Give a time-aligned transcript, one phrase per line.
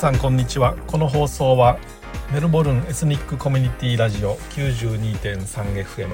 [0.00, 0.76] 皆さんこんにちは。
[0.86, 1.78] この放送は
[2.32, 6.08] メルボルンエスニックコミュニティラジオ 92.3FM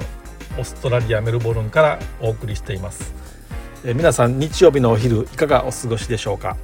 [0.59, 3.15] オーストラリアメルボルンからお送りしています。
[3.85, 6.57] え皆さん日曜日のお昼いかがお過ごしでしょうか？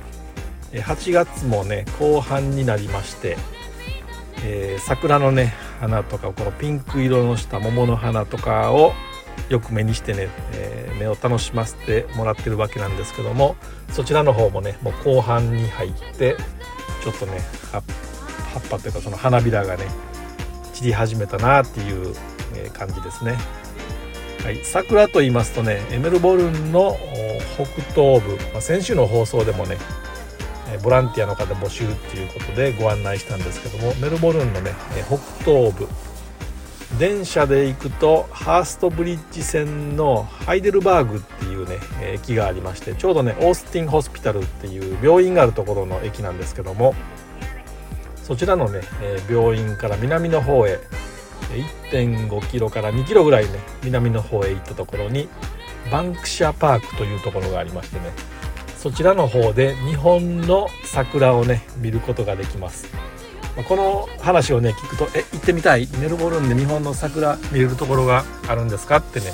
[0.73, 3.37] え8月もね後半になりまして
[4.43, 8.95] えー、桜のね花とかこのピンク色のした桃の花とかを
[9.49, 13.55] よく目にしてね、えー、目を楽しませてもらってるわけなんですけども
[13.93, 16.37] そちらの方もねもう後半に入って
[17.03, 17.41] ちょっとね
[17.73, 17.83] 葉っ
[18.71, 19.87] ぱというかその花びらがね
[20.73, 22.15] 散り始めたなっていう、
[22.75, 23.37] 感じですね。
[24.45, 26.97] はい、桜と言いますとねエメルボルンの
[27.55, 29.79] 北東部、まあ、先週の放送でもね
[30.83, 34.73] ボランティアの方募集っていうことでご案内したんですけどもメルボルンのね
[35.07, 35.89] 北東部
[36.99, 46.95] 電車で行くとハーストブリッジ線のハイデルバーグっていうね駅がありましてちょうどねオースティンホスピタルっていう病院があるところの駅なんですけども
[48.23, 48.83] そちらのね
[49.29, 50.79] 病院から南の方へ
[51.91, 55.29] 1.5キロから2キロぐらいね南の方へ行ったところに
[55.91, 58.13] バンクシャパークというところがありましてね
[58.77, 62.89] そちらの方で日本の桜をね見ることができます。
[63.69, 65.87] この話をね聞くと「え行ってみたい。
[65.99, 69.33] メルボルンで日本の桜見れるところがあるんですか?」ってね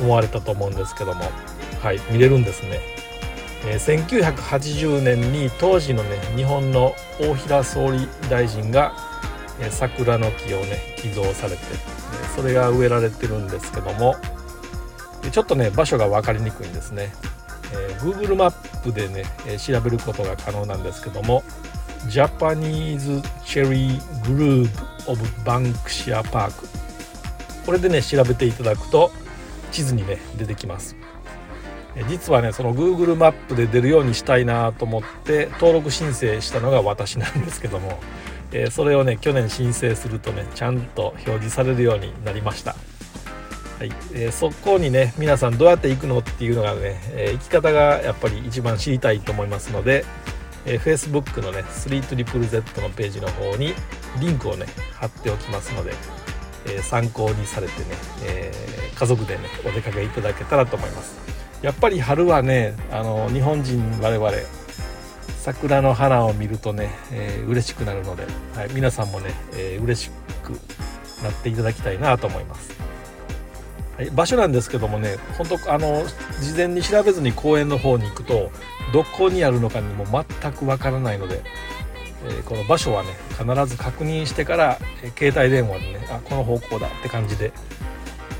[0.00, 1.30] 思われたと思うんですけども。
[1.80, 2.78] はい見れるんですね、
[3.64, 8.92] えー、1980年に当時のね日本の大平総理大臣が、
[9.58, 14.16] えー、桜の木をね寄贈されて、え、それが植えられてるんですけども。
[15.32, 17.12] ちょっとね場所が分かりにくいんですね、
[17.74, 21.42] えー、Google マップでね、え調べることが可能なんですけども。
[22.10, 26.66] ジャパニーズチェリーグループオブバンクシアパーク
[27.64, 29.12] これでね調べていただくと
[29.70, 30.96] 地図にね出てきます。
[32.08, 38.00] 実はねその Google マップで出るようにしたいなと思って登録申請したのが私なんですけども、
[38.50, 42.74] え、それをね去年申請するとねちゃんと表示されるようになりました。
[43.78, 43.92] はい。
[44.12, 50.04] えー、そこにね皆さんどうやって行くのっていうのがね、え、行き方がやっぱり一番知りたいと思いますので、
[50.66, 53.74] えー、Facebook のね 3ZZZ のページの方に
[54.20, 55.92] リンクをね貼っておきますので、
[56.66, 57.86] えー、参考にされてね、
[58.24, 61.18] えー、家族でねお出かけいただけたらと思います。
[61.62, 64.32] やっぱり春はねあの日本人我々
[65.40, 70.10] 桜の花を見るとね、えー、嬉しくなるので、はい、皆さんもね、えー、嬉し
[70.42, 70.50] く
[71.22, 72.70] なっていただきたいなと思います。
[73.96, 76.04] はい場所なんですけどもね本当あの
[76.40, 78.50] 事前に調べずに公園の方に行くと
[78.92, 81.42] どこにあるのかにも全くわからないので、
[82.24, 87.52] えー、この場所はね必ず確認してから、えー、携帯電話でねあこの方向だって感じで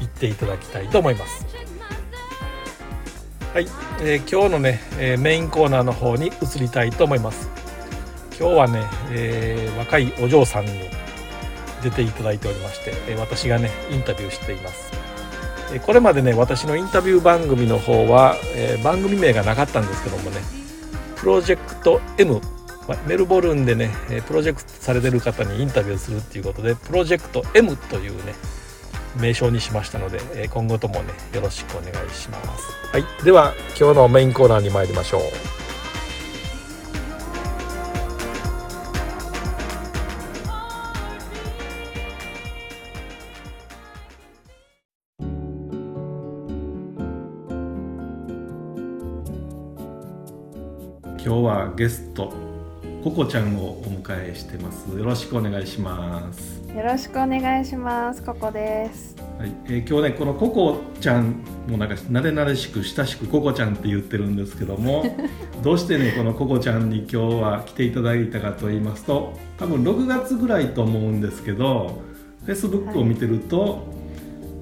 [0.01, 1.47] 行っていただきたいと思います。
[3.53, 3.67] はい、
[4.01, 7.51] えー、今日のね、えメインコーナーの方に移りたいと思います。
[8.39, 10.89] 今日はね、え若いお嬢さんに
[11.83, 15.00] 出ていただいておりまして、え私がねインタビューしています。
[15.79, 20.41] これまでね私のインタビュー番組の方は、えー、番組名がなかったんですけどもね
[21.17, 22.41] プロジェクト M
[23.07, 23.91] メルボルンでね
[24.27, 28.35] プロジェクトされてる方にインタビューするっていうことでプロジェクト M というね
[29.21, 32.71] 名称にしましたので今後ともねよろしくお願いします。
[32.93, 33.25] はい。
[33.25, 35.60] では今日のメインコーナーに参りましょう。
[51.71, 52.33] はゲスト
[53.05, 54.91] ココちゃんをお迎えしてます。
[54.91, 56.61] よろしくお願いします。
[56.69, 58.23] よろしくお願いします。
[58.23, 59.17] ココです。
[59.39, 65.17] はい、えー、今日ねこのココちゃんもなんか慣れ慣れしく親しくココちゃんって言ってるんですけども
[65.63, 72.03] どうしてねこのココちゃんに今日は来ていただいたかと言いますと多分6月ぐらいと思うんですけど
[72.45, 73.73] フェイスブックを見てると、はい、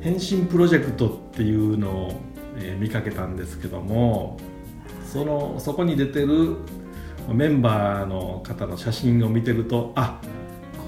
[0.02, 2.12] 変身プロジェクトっていうのを、
[2.58, 4.36] えー、見かけたんですけども
[5.04, 6.56] そのそこに出てる
[7.34, 10.20] メンバーの方の写真を見てるとあ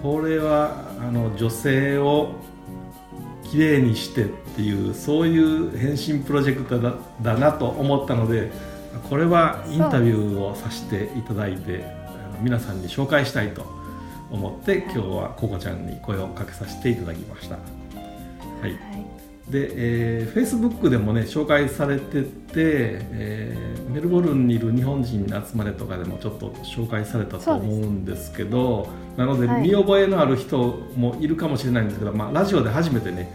[0.02, 2.32] これはあの女性を
[3.44, 8.50] きれいにしてっていうそういう変身プロジェクトだだなと思ったので
[9.08, 11.84] これはインタビューをさせていただいて
[12.40, 13.66] 皆さんに紹介したいと
[14.30, 17.56] 思って今日はココちゃんに声をかけさせていただきました。
[17.56, 18.99] はい
[19.50, 30.58] で、えー、Facebook でもね紹介されてて、えー、メルボルンにいる日本人集まれとかでもちょっと紹介されたと思うんですけどなので、見覚えのある人
[30.96, 33.30] もいるかもしれないんですけど、まあ、ラジオで初めてね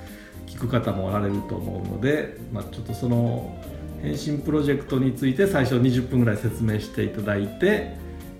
[0.47, 3.53] 聞く方もおられると思うので、まあ、ちょっとその
[4.01, 7.97] 返信プロジェクトについて最初20分ぐらい説明していただいて、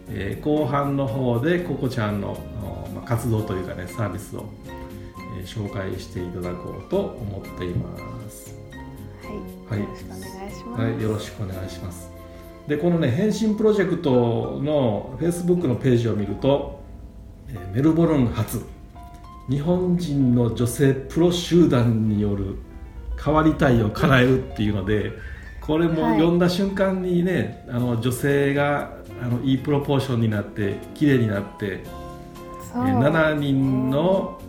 [0.10, 2.38] えー、後半の方でココちゃんの、
[2.94, 4.85] まあ、活動というかねサービスを、えー、
[5.44, 7.98] 紹介していただこうと思っていま
[8.30, 8.56] す。
[9.70, 10.82] はい、よろしくお願いします。
[10.82, 12.16] はい、よろしくお願いします。
[12.68, 16.82] でこのね返信プロジェクトのフェイスブックのページを見ると、
[17.50, 18.66] えー、メルボルン初
[19.50, 22.56] 日本人の女性プロ集団による
[23.24, 25.12] 変わりたいを叶えるっていうので
[25.62, 31.84] これも読んだ瞬間にね、はい、あの女性があのいいプロポーションになって綺麗になって
[32.76, 34.42] え7人の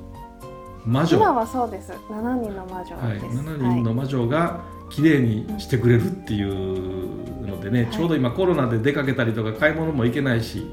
[0.87, 1.17] 魔女。
[1.17, 1.93] 今はそうです。
[2.09, 10.67] 7人の魔女です、はい、7人の魔女が綺麗にしてくれるっていうのでね、はい、ちょうど今コロナで出かけたりとか買い物も行けないし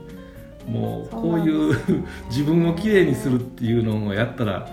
[0.67, 1.75] もうこういう
[2.29, 4.67] 自分をきれいにするっていうのをやったら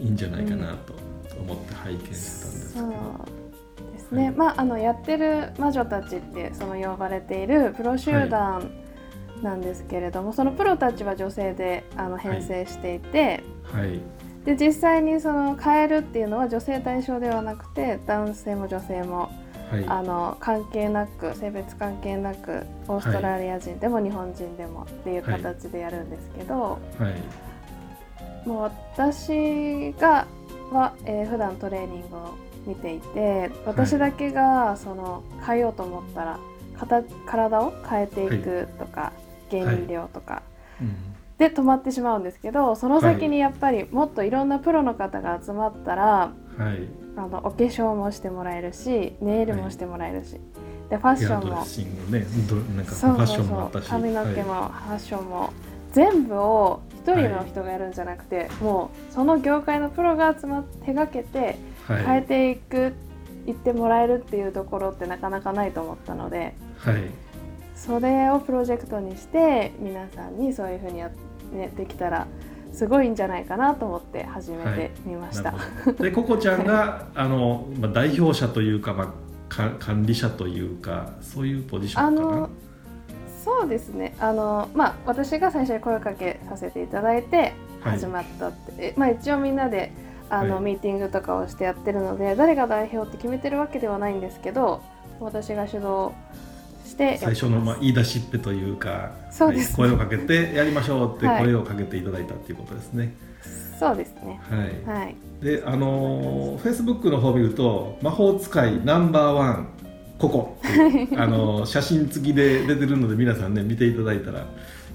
[0.00, 0.94] いいんじゃないかなと
[1.40, 3.46] 思って拝見してたんですけど。
[3.92, 8.70] ですね、はい、まあ、あのやってる魔女たちってその呼ばれているプロ集団
[9.42, 14.00] なんですけれども、はい、そのプロたちは女性であの編成していて、はい、
[14.46, 19.30] で実際にその変えるっていうのは女性対象ではなくて男性も女性も
[19.70, 27.10] はい、あの関係なく性別関係なくオーストラリア人でも日本人でもっていう形でやるんですけど、は
[28.44, 30.28] い、もう私が
[30.70, 32.34] は、えー、普段トレーニングを
[32.64, 36.38] 見ていて私だけがその変えようと思ったら
[37.26, 39.12] 体を変えていくとか、
[39.50, 40.42] 原因量とか、
[41.38, 50.40] で止まってしまうんですけどその先にやっぱりもっといろんなプロの方が集まったら、はい、あのお化粧もしてもらえるしネイルもしてもらえるし、はい、
[50.90, 51.56] でファッションも、
[52.10, 53.82] ね、そうそうそう。
[53.82, 55.52] 髪の毛も、はい、ファッションも。
[55.96, 61.56] 全部を一人の人がやるんじゃなくて、もうその業界のプロが集まって手がけて
[61.88, 62.92] 変えていく、
[63.46, 66.54] 言ってもらえるっていうところってなかなかないと思ったので。
[66.76, 67.04] はい。
[67.74, 71.10] それをプロジェクトにして皆さんにそういうふうにや、
[71.52, 72.26] ね、できたら
[72.72, 75.52] すごいんじゃないかなと思って始めてみました。
[75.52, 75.58] は
[75.98, 82.48] い、でココちゃんがあの、まあ、代表者というか、まあ、か管理者というかそういうポジションかな？
[83.44, 84.14] そうですね。
[84.18, 89.92] あの、まあ、私が最初に声をかけさせていただいて始まったって、はい、まあ、一応みんなで
[90.28, 94.82] あの、はい、ミーティングとかをしてやってるので誰が代表って決めてるわけではないんですけど
[95.20, 96.10] 私が主導
[96.96, 103.14] して最初のまあ言い出しっぺというかそうです、ね、声をかけてやりましょうって声をかけていただいたっていうことですね。
[103.78, 104.40] そうですね。
[104.48, 104.98] はい。
[104.98, 109.68] はい、で、あのフェイスブックの方を見ると魔法使いナンバーワン
[110.18, 110.58] ここ
[111.16, 114.46] あの写真付きで出てるので皆さんね見ていただいたら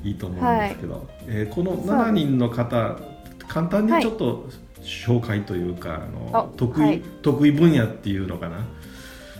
[0.04, 2.98] いいと思うんですけど、はい、えー、この7人の方
[3.48, 4.50] 簡単にちょっと
[4.82, 8.66] 紹介というか、あの得意、得意分野っていうのかな。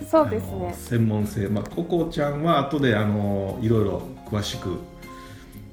[0.10, 0.74] そうですね。
[0.74, 4.78] 専門性、まあ、ココちゃんは後であのいろいろ詳しく、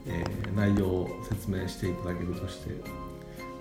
[0.06, 2.70] えー、内容を説明していただけるとして、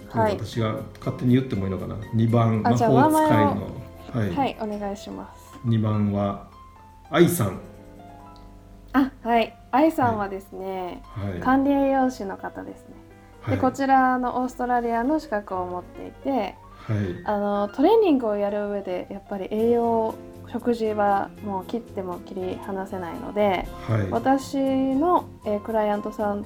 [0.10, 1.96] はい、私が勝手に言ってもいいのかな。
[1.96, 3.72] 2番魔法使いの。
[4.14, 5.60] はい、はい、お願いします。
[5.68, 6.48] 2番は
[7.10, 7.60] 愛さん。
[8.94, 9.58] あはい。
[9.72, 12.96] 愛さんはですね、はい、管理栄養士の方ですね、
[13.42, 16.56] はい、でこちらのオーストラリアの資格を持っていて
[16.88, 20.16] はい、あのトレーニングをやる上でやっぱり栄養
[20.52, 26.46] 食事はもう切っても切り離せないので、はい、私の、えー、クライアントさん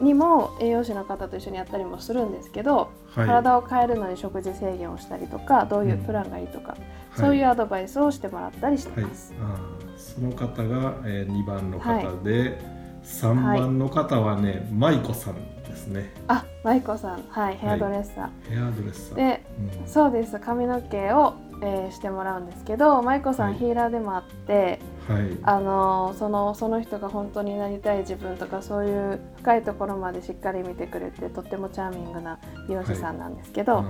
[0.00, 6.76] にも栄養士の方と一緒にやったりもするんですけど、はい、体を変えるのに食事制限をしたりとかどういうプランがいいとか、
[7.16, 9.32] うん、そういうアドバイスをしてもらったりしてます。
[9.34, 12.58] はい、あその方が、えー、2番の方で、はい、
[13.02, 16.12] 3番の方はね、舞子さんですね。
[16.28, 17.22] あ舞子さん。
[17.28, 18.50] はいヘアドレッサー。
[18.50, 19.16] ヘアドレッサー。
[19.16, 19.42] で、
[19.80, 20.38] うん、そうです。
[20.38, 33.84] 髪の毛をえー、してもらうんですけど舞子さん、ヒーラーでもあって、はい、あのそのその人が本当になりたい自分とかそういう深いところまでしっかり見てくれてとってもチャーミングな美容師さんなんですけど、はい、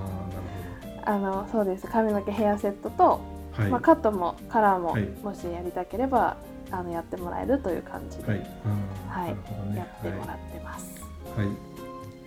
[1.07, 1.87] あのそうです。
[1.87, 3.21] 髪の毛ヘアセットと、
[3.53, 6.37] はい、まあ、カットもカラーも、もしやりたければ
[6.71, 11.01] あのやってもらえるという感じで、はい、ね、やってもらってます。
[11.37, 11.49] はい。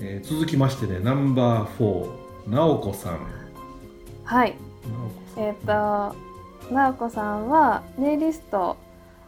[0.01, 3.19] えー、続きましてねナンバー4直子さん。
[4.23, 4.55] はい
[5.39, 6.15] えっ、ー、と
[6.73, 8.77] 直子さんはネイリスト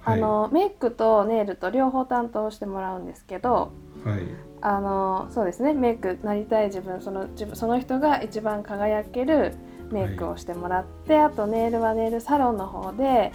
[0.04, 3.72] あの、はい、メイクとネイルと両方担当してもらうんですけど、
[4.04, 4.22] はい、
[4.62, 9.54] あのそうですねメイクなりたい自分その自分その人が一番輝ける
[9.92, 13.32] メイクをしてもらって、はい、あとネイルはネイルサロンの方で、はい、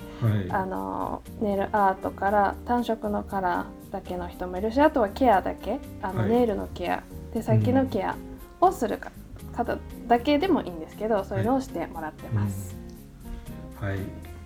[0.51, 7.03] あのネイルアートから単色のカラーだけの人もいるしあとはケアだけあの、ネイルのケア
[7.33, 8.17] 手先のケア
[8.61, 9.13] をするか、
[9.55, 11.43] 方だけでもいいんですけどそうい。
[11.43, 12.77] うのをしてもらってます。
[13.81, 13.99] はい、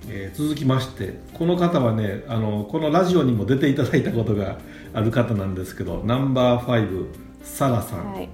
[0.08, 4.58] えー、続きましてこの方はねあのこのラジオにも出ていただいたことが
[4.92, 7.08] ある方なんですけどナンバーファイブ
[7.42, 8.28] サラさん、はい、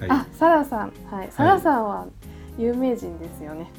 [0.00, 0.92] はい、あサラさん。
[1.10, 1.28] はい。
[1.30, 2.06] サラさんは
[2.58, 3.70] 有名人ですよね、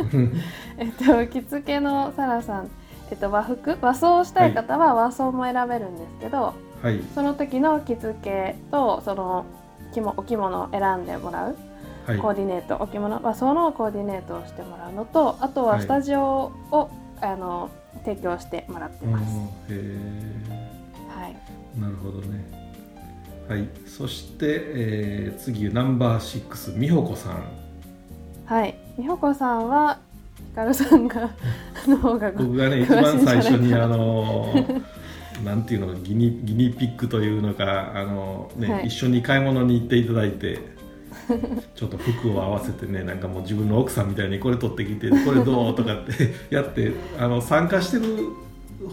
[0.76, 2.70] えっと着付けのサラさん。
[3.10, 3.76] えっと、和服？
[3.82, 9.44] 和装をしたい方は和装も選べるんですけど、はい、その時の着付けとその
[10.16, 11.56] お着物を選んでもらう
[12.06, 16.90] コーディネート、はい、置物はそのコーディネートをしてもらうのとあとはスタジオを、
[17.20, 17.70] はい、あの
[18.04, 19.24] 提供してもらってます。
[21.08, 22.62] はい、なるほどね。
[23.48, 27.44] はい、そして、えー、次ナンバーシックス美穂子さん。
[28.46, 28.74] はい。
[28.96, 29.98] 美穂子さんは
[30.36, 31.30] ヒカルさんが
[31.86, 34.54] の方が僕がね一番最初にあの
[35.44, 40.71] なんていうのギニギニピックというのかあのね、はい、一緒に買い物に行っていただいて
[41.74, 48.28] ちょっと服を合わせてねなんかもう自分の奥さんみたいにこれ取ってきてこれどうとかって やってあの参加してる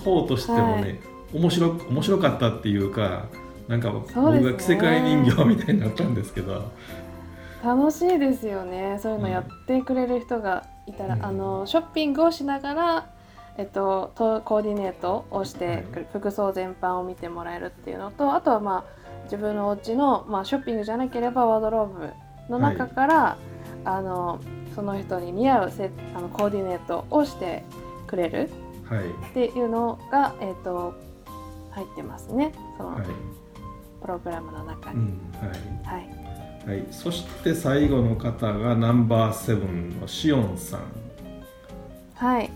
[0.03, 0.99] 方としてもね、はい、
[1.33, 3.25] 面白面白かったっていうか
[3.67, 6.63] なんか僕が着せ替え人形みたいになったんですけど。
[7.61, 8.97] 楽しいですよね。
[9.01, 13.05] そういうのやってくれる人がいたら、うん、あのショッピングをしながら
[13.59, 22.09] えっと、コーディネートをして服装全般を見てもらえるっていうのとあとはまあ自分のお家のまの、あ、ショッピングじゃなければワードローブ
[22.49, 24.39] の中から、はい、あの
[24.75, 27.63] その人に似合うせあのコーディネートをして
[28.07, 28.49] くれる
[29.29, 30.93] っていうのが、えーと、
[31.71, 32.53] 入ってますね。
[32.77, 33.05] その、はい、
[34.01, 34.99] プログラムの中に。
[34.99, 35.21] うん、
[35.85, 35.97] はい、
[36.67, 40.81] はい、はい、そして最後の方がナンバーセブンのしおんさん。
[42.15, 42.49] はい。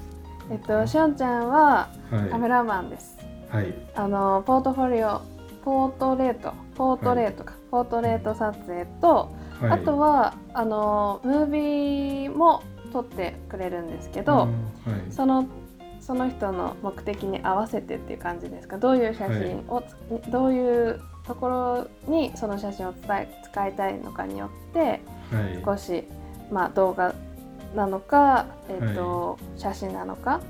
[0.52, 1.90] えっと、しおんちゃんは
[2.32, 3.18] カメラマンです。
[3.50, 3.74] はい。
[3.96, 5.22] あのポートフォリオ、
[5.64, 9.36] ポートレート、ポートレートか、はい、ポートレート撮影と、
[9.68, 15.48] はい、あとはあのムービーも撮ってくれるんですけど、はい、その
[16.00, 18.78] その人の目的に合わせてっていう感じですか？
[18.78, 19.82] どういう写真を、
[20.30, 25.00] どういうところにその写真を伝え使いたいのかによって、
[25.64, 26.04] 少し
[26.52, 27.16] まあ動画
[27.74, 30.42] なのか、えーと、はい、写真なのか、はい、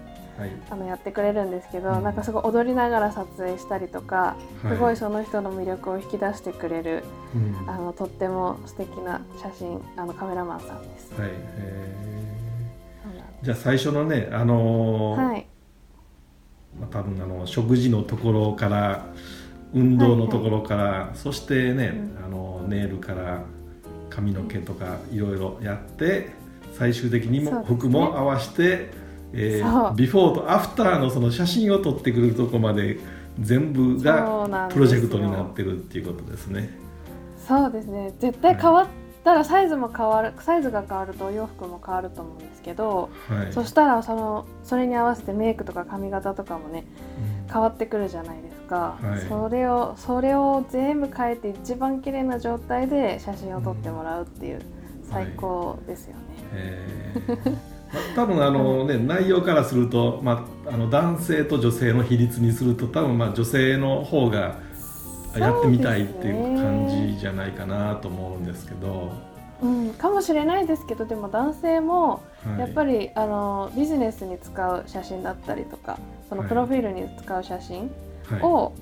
[0.70, 7.04] あのやってくれるんですけど、うん、なんかすごい踊りながら撮影したりとか、すごいその人の魅力を引き出してくれる、
[7.36, 11.14] うん、あのとっても素敵な写真あのカメラマンさんです。
[11.20, 11.32] はい、
[13.42, 15.48] じゃあ最初のね、あのー、はい。
[16.80, 19.06] まあ、多分あの食事のところから
[19.76, 23.44] 運動のところから、はいはい、そしてね、うん、あのネイルから
[24.10, 26.44] 髪の毛とかいろいろやって。
[26.74, 29.03] 最終的にも服も合わせて、ね
[29.34, 33.00] えー、ビフォーとアフターのその写真を撮ってくるとこまで
[33.40, 36.70] 全部がプロジェクトになってるっていうことですね。
[37.48, 38.14] そうですね。
[38.20, 38.88] 絶対変わっ
[39.24, 46.86] たらサイズも変わるサイズが変わるとお洋服も変わると思うんですけど、はい、そしたらそのそれに合わせてメイクとか髪型とかもね、
[47.48, 54.62] うん、変わってくるじゃないですか、はい、それをそれを全部変えて一番綺麗な状態で写真を撮ってもらうっていう、
[55.10, 56.22] 最高ですよね。
[56.54, 57.73] えー
[58.16, 64.60] 多分あの、ね、内容からすると、まあ、あの男性と女性の比率にすると多分まあ女性の方が
[65.38, 69.12] やってみたいっていう感じじゃないかなと思うんですけど。
[69.62, 72.22] うん、かもしれないですけどでも男性も
[72.60, 77.90] やっぱり、はい、あのビジネスに使う写真だったりとかそのプロフィールに使う写真
[78.42, 78.74] を、はい、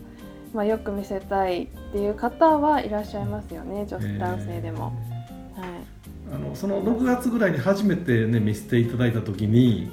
[0.56, 4.92] まあ、よく見せたいっていう方はいらっしゃいますよね女男性でも。
[6.34, 9.92] あのその6月ぐらいに初めてね見せていただいた時に、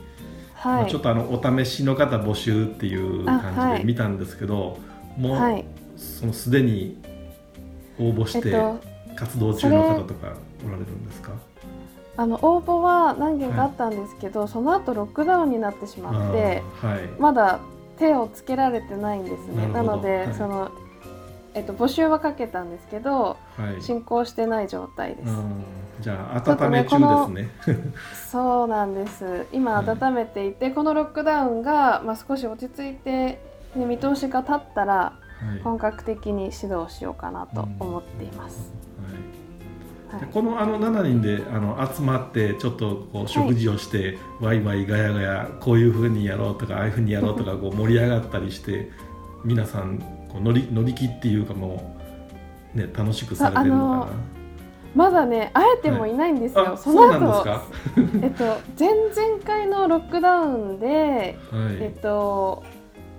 [0.54, 4.76] はい、まあ、ちょっとあのお試しの方募集っていう感じで見たんですけど、は
[5.18, 5.64] い、もう、はい、
[5.96, 6.96] そのすでに
[7.98, 8.52] 応募して
[9.16, 11.32] 活動中の方とかおられるんですか、
[12.16, 17.60] あの応募は何件かあったんですけど、はい、その後ロックダウンになってしまって、はい、まだ
[17.98, 19.66] 手をつけられてないんですね。
[19.68, 20.70] なので、はい、その
[21.54, 25.32] えっと、募集はかけたんですけど、はい、進行してない状態です。
[26.00, 27.84] じゃあ温め中ですね。
[28.30, 29.46] そうなんです。
[29.52, 33.40] 今温めていて、はい、このロックダウンがまあ少し落ち着いて、
[33.74, 35.14] ね、見通しが立ったら、
[35.64, 38.72] 本格的に指導しようかなと思っています。
[40.10, 48.90] はい、このあの7人であの集まってちょっとこう食事をして、ワイワイガヤガヤこういうふうにやろうとかああいうふうにやろうとかこう盛り上がったりして
[49.44, 51.96] 皆さんこう乗り乗り切っていうかも
[52.74, 54.12] うね楽しくされてるのかな。
[54.94, 56.64] まだね会えてもいないんですよ。
[56.64, 57.46] はい、その後。
[58.22, 58.44] えっと
[58.78, 60.88] 前々回のロックダウンで、
[61.50, 62.62] はい、えっと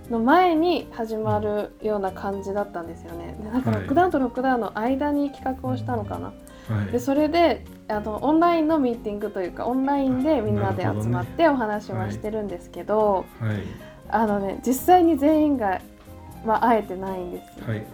[0.10, 3.38] の前に始まるような感じだったんですよね。
[3.40, 6.34] でなんかロックダウンとロックダウンの間に企画をしたのかな。
[6.76, 13.58] はい、でそれであのオンラインのミーティングというかオンラインでみんなで集まってお話はしてるんですけど、ねはい、
[14.10, 15.82] あのね実際に全員が、
[16.46, 17.64] まあ、会えてないんです。
[17.70, 17.86] はい、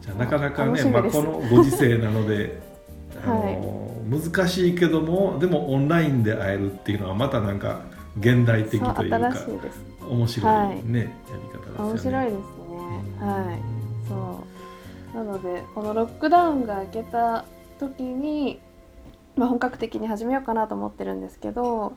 [0.00, 2.60] じゃなかなかね、まあ、このご時世なので
[3.24, 7.80] あの、難しいけどもでもオンラインで会えるっていうのはまたなんか
[8.18, 9.18] 現代的というか
[10.08, 11.08] 面白いね、はい、やり方ですね。
[11.78, 13.26] 面白いですね。
[13.26, 14.08] はい。
[14.08, 14.44] そ
[15.14, 17.44] うなのでこのロックダウンが明けた
[17.78, 18.60] 時に、
[19.36, 21.92] まあ、本格的に始めようかなと思ってるんですけど、はい、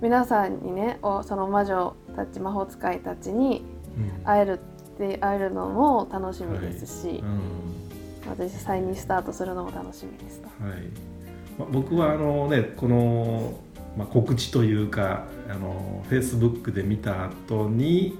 [0.00, 3.64] 皆さんにねおその魔女たち魔法使いたちに
[4.24, 4.60] 会える
[4.94, 7.18] って、会えるのも楽しみですし、はい。
[7.18, 7.30] うん、
[8.28, 10.40] 私際にスタートするのも楽しみです。
[10.40, 10.48] と。
[10.64, 10.82] はい。
[11.58, 13.58] まあ、僕はあのねこの、
[13.96, 18.18] まあ、告知というかあのフェイスブックで見た後に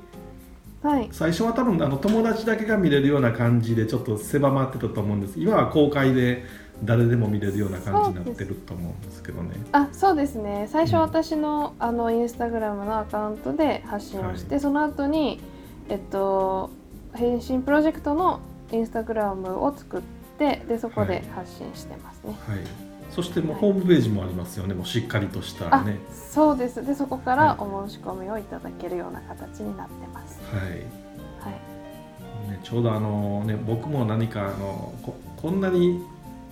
[0.83, 5.41] はい、最初は多分あの友達だけが見れるような感じでちょっと狭まってたと思うんです。
[5.41, 6.45] 今は公開で
[6.85, 9.57] 誰でも見れるような感じになってると思うんですけどね。
[9.73, 10.69] あそうですね。
[10.71, 15.41] 最初私の,、あのインスタグラムのアカウントで発信をして、はい、その後に
[15.89, 16.71] えっと
[17.15, 18.41] 返信プロジェクトの
[18.71, 20.03] インスタグラムを作っ
[20.39, 22.37] てでそこで発信してますね。
[22.47, 22.67] はい、はい、
[23.11, 25.99] そしてもうホームページもありますよね、もうしっかりとしたね。
[26.31, 26.85] そうです。
[26.85, 30.41] でそこからお申し込みをいただけるような形になってます。
[30.55, 30.79] はい、はい。
[32.51, 36.03] ね、ちょうどあの、ね、僕も何かあのここんなに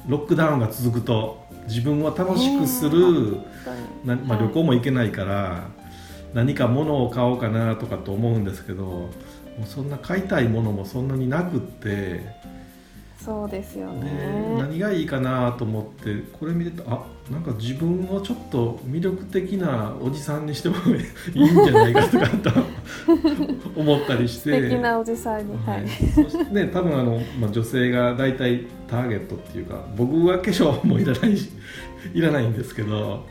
[0.08, 3.38] ロックダウンが続くと自分を楽しくする、
[4.04, 5.68] なまあ、旅行も行けないから、
[6.34, 9.10] 何か物を買おうかなとかと思うんですけども
[9.62, 12.20] うそんな買いたいものもそんなになくって
[13.26, 14.54] そうですよね。
[14.56, 20.76] 何がいいかなと思ってこれ見るとあなんか自分をちょっと魅力的なおじさんにしても
[21.34, 22.64] いいんじゃないかとかと
[23.74, 24.52] 思ったりして。
[24.52, 31.50] 素敵なおじさんにはい、そしてね多分あの、まあ、女性が大体ターゲットっていうか僕は化粧もいらないし
[32.14, 33.26] いらないんですけど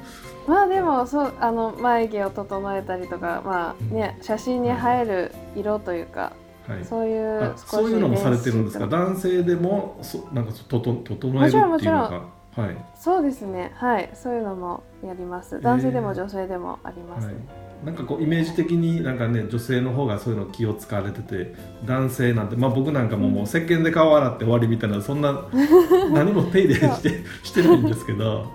[0.47, 6.33] まあでもそうあの眉毛を整えたりとかまあね、写真に映える色というか、
[6.67, 8.87] はい、そういうそういうのもされてるんですか？
[8.87, 13.73] 男性でもそなんかとと整えるっていうのかはい、そうですね。
[13.75, 14.09] はい。
[14.13, 15.59] そういうのもやります。
[15.59, 17.27] 男性でも女性でもあります。
[17.27, 17.43] ね、はい。
[17.85, 21.53] なんかこうイメージ的になんかね女性の方がそういうの気を使われてて
[21.85, 25.47] 男性なんてまあ僕なんかももう石鹸で顔洗って終わりみたいなそんな
[26.13, 28.45] 何も手入れしてしてないんですけど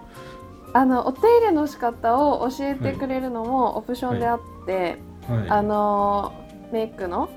[0.73, 5.39] あのお手入れの仕方を教えてくれるのもオプションであって、はい。
[5.41, 6.33] はい、あの
[6.73, 7.29] メイクの,、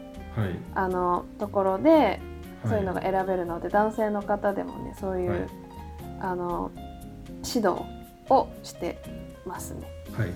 [0.75, 2.19] あのところで
[2.65, 5.47] そういうのが選べるので、男性の方でもねそういう、
[6.19, 6.71] あの
[7.45, 7.83] 指導
[8.29, 9.01] をして
[9.45, 9.87] ますね。
[10.13, 10.33] はい、はい。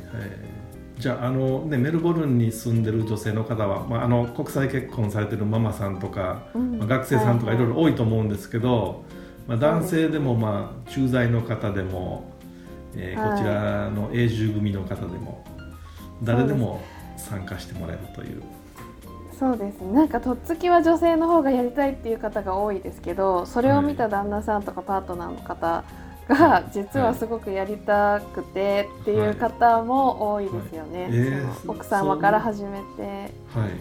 [1.00, 7.58] じゃああの、ね、メルボルンに住んでる女性の方は、まあ、あの国際結婚されてるママさんとか、うん、まあ、学生さんとかい。
[7.58, 8.96] ろいろ多いと思うんですけど、はいはい、
[9.48, 12.32] まあ、男性でも、まあ、駐在の方でも
[12.98, 15.44] えー、こちらの永住組の方でも
[16.24, 16.82] 誰でも
[17.16, 18.44] 参加してもらえるという。
[19.38, 19.82] そうです。
[19.82, 25.84] ねなんかとっつきは女性の方がやりたいっていう方が多いですけどそれを見た旦那さんとかパートナーの方
[26.28, 31.12] が実はすごくやりたくてっていう方も多いですよね、はい。
[31.12, 31.20] はい。
[31.20, 33.72] えー、奥様から始めて、はい、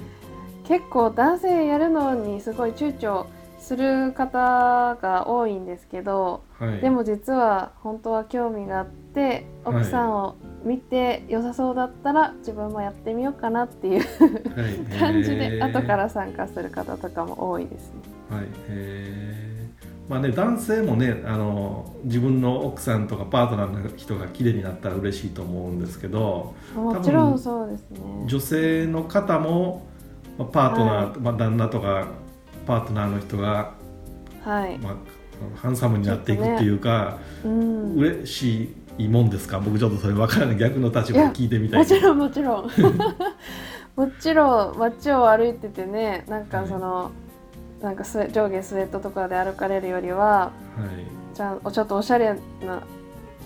[0.68, 3.26] 結構男性やるのにすごい躊躇
[3.66, 14.04] する方が多いんですけど、はい、でも実は本当は興味があって奥さんを見て良さそうだったら自分もやってみようかなっていう
[15.00, 17.96] 感じで後から参加する方とかも多いですね。
[18.30, 18.46] はい、
[20.08, 27.98] まあね、男性もねあの自分の奥さんとかパートナーの人が綺麗になったら嬉しいと思うんですけどもちろんそうですね。
[28.26, 29.88] 女性の方も
[30.38, 32.06] パートナー、はい、まあ、旦那とか
[32.66, 33.74] パートナーの人が、
[34.42, 34.78] はい。
[34.78, 34.94] まあ、
[35.56, 39.60] ハンサムになっていくっていうか、ねうん、嬉しいもんですか？
[39.60, 40.56] 僕ちょっとそれ分からない。
[40.56, 42.70] 逆の立場で聞いてみたいもちろんもちろん。
[43.96, 47.10] もちろん 街を歩いててねなんかその、は
[47.80, 52.82] い、なんか上下スウェットとかで歩かれるよりは、はい、じゃあちょっとおしゃれな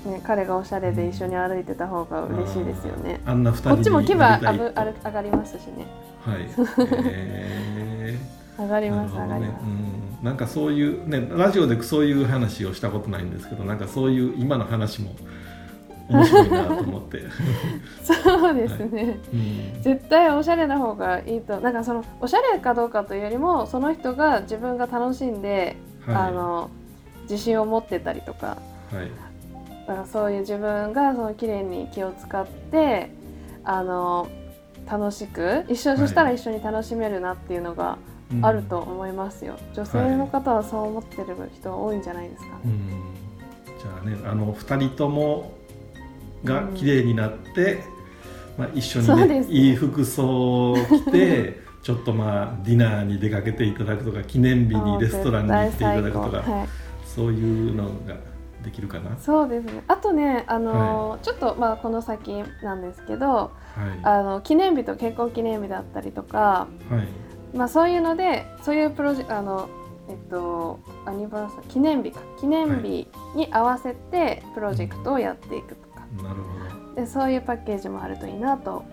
[0.05, 3.21] ね、彼がおしゃれで一緒に歩いてた方が嬉しいですよね。
[3.27, 5.87] あんな二人こっちも気分あぶある上がりますしね。
[6.25, 6.49] はい。
[7.05, 15.15] えー上がります、ね、上がります、うん、なんかそういうねラジオでそういう話をしたことないんですけどなんかそういう今の話も
[16.09, 17.23] 面白いなと思って。
[18.03, 19.17] そうですね、はい。
[19.35, 26.71] うん、絶対おしゃれな方がいいとなんかそのおしゃれかどうかというよりもその人が自分が楽しんで、はい、あの
[27.23, 28.59] 自信を持ってたりとか,、
[28.93, 29.11] はい、
[29.87, 33.13] だからそういう自分がその綺麗に気を使って
[33.63, 34.27] あの
[34.91, 37.99] 楽しく一緒、そしたら一緒に楽しめるなっていうのが
[38.43, 42.73] あると思いますよ、うん、女性の方はそう思ってる人多いんじゃないですかね、
[43.81, 45.53] じゃあねあの2人とも
[46.45, 47.83] が綺麗になって、
[48.57, 49.47] まあ、一緒にね、ね。
[49.49, 56.69] いい服装を着て ちょっとまあディナーに出かけていただくとか記念日にレストランに行っていただくとか、はい、
[57.07, 58.17] そういうのが
[58.63, 59.17] できるかな？
[59.19, 59.83] そうですね。
[59.89, 63.51] あとねあの、はい、ちょっとまあこの先なんですけど、はい、
[64.03, 67.09] あの記念日と結婚記念日だったりとか、はい、
[67.55, 69.69] まあそういうのでそういうプロジェあの
[70.09, 72.21] えっとアニバーサ記念日か。
[72.41, 76.95] 記念日に合わせてプロジェクトをやっていくとか、なるほど。
[76.95, 78.85] でそういうパッケージもあるといいなと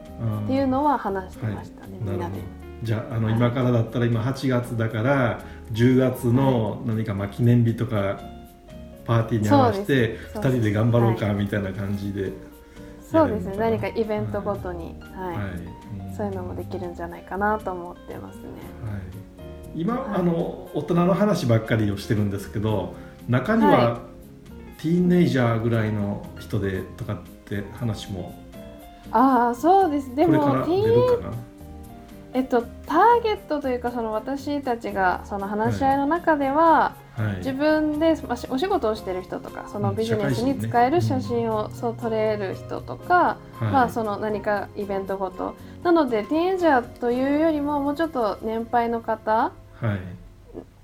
[0.44, 2.40] っていうのは話してましたね、みんなで。
[2.84, 5.42] じゃああの、今からだったら今8月だから
[5.74, 8.20] 10月の何かまあ記念日とか
[9.06, 12.32] パーティーに合わせて2人で頑張ろうかみたいな感じで
[13.02, 13.58] そうですね。
[13.58, 15.46] 何かイベントごとに、はい、はい、
[16.18, 18.44] そういうのもできるんじゃないかなと思ってますね。
[18.84, 18.98] は
[19.76, 22.96] い、今、はい、あの大人の話ばっかりをしてるんですけど
[23.30, 24.00] 中には、
[24.78, 28.36] ティーンネイジャーぐらいの人でとかって話も
[29.12, 30.16] ああそうです。
[30.16, 30.34] でも
[30.66, 31.48] ティーン
[32.34, 37.07] えっと、ターゲットというかその私たちがその話し合いの中では、はい、
[37.38, 45.56] 自分で、まあ、お仕事をしている人とかそのビジネスに使える写真を、そう撮れる人とか、まあ、その何かイベントごと。
[45.84, 49.52] なのでティーンエイジャーというよりももうちょっと年配の方、
[49.82, 50.00] はい。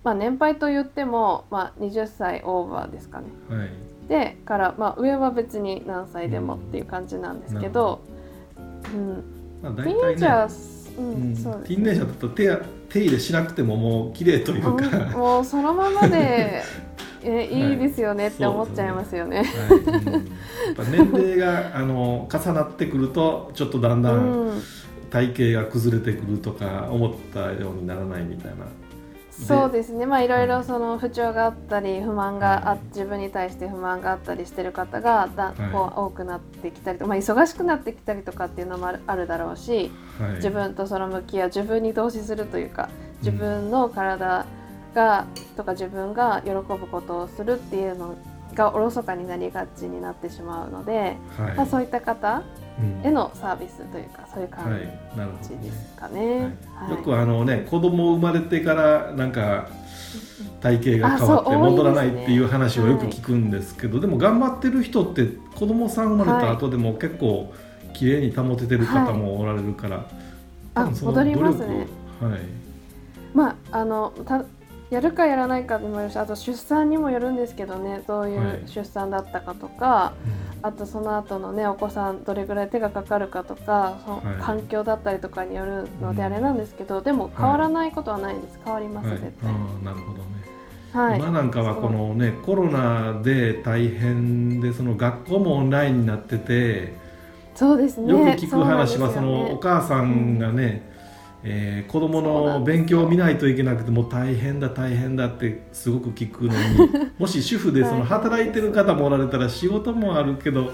[0.03, 3.27] まあ、年配と言っても、まあ、20歳オーバーですかね。
[3.49, 3.69] はい、
[4.09, 8.01] でから、まあ、上は別に何歳でもっていう感じなんですけど、
[8.93, 9.23] うん、
[9.61, 12.43] まあ、ティーンエイジャーうん、そうティーンネイジャーだと手
[12.93, 16.61] 手入れしなくてももう綺麗というか、うん、もうそのままで
[17.25, 17.73] えい。
[17.73, 19.43] いですよねって思っちゃいますよね。
[20.91, 24.61] 年齢があの重なってくるとちょっとだんだん。
[25.09, 28.65] 体型が崩れてくるとか思ったようにならないみたいな
[29.47, 30.05] そうですね。
[30.05, 44.45] まあいろいろその不調があったり不満があ自分に対して不満があったりしてる方がだこう多くなってきたりとまあ忙しくなってきたりとかっていうのもあるだろうし、はい、自分とその向き合う自分に投資するというか自分の体
[44.93, 45.25] が、
[45.55, 48.15] とか自分が喜ぶことをするっていうの
[48.53, 52.43] がおろそかになりがちになってしまうので、はい、まあ、そういった方
[53.03, 54.79] へのサービスというか、そういう感
[55.41, 56.57] じですかね。
[56.89, 59.69] よくあのね子供生まれてからなんか
[60.61, 67.53] 体型が変わって戻らないっていう話をよく聞くんですけど、でも頑張ってる人って子供さん生まれた後でも結構
[67.93, 70.05] 綺麗に保ててる方もおられるから、
[70.75, 71.87] あ戻りますね。
[72.19, 72.39] はい。
[73.33, 74.43] まああのた
[74.93, 88.59] やるかやらないかにもよるしあと出産にもよるんですけどねどういう出産だったかとか、はい、あとその後のねお子さんどれぐらい手がかかるかとかその環境だったりとかによるのであれなんですけど、でも変わらないことはないんです。
[88.63, 89.51] 変わります、絶対。
[89.83, 90.23] なるほどね。
[90.93, 96.93] はい、今なんかはこのねコロナで大変でその学校もオンラインになってて
[97.55, 98.11] そうですね。
[98.11, 100.92] よく聞く話はそのお母さんがね、
[101.45, 110.71] えー、子供の勉強を見ないといけなくてもう大変だ大変だってすごく聞くのにもし主婦でその働いてる方もおられたら仕事もあるけど、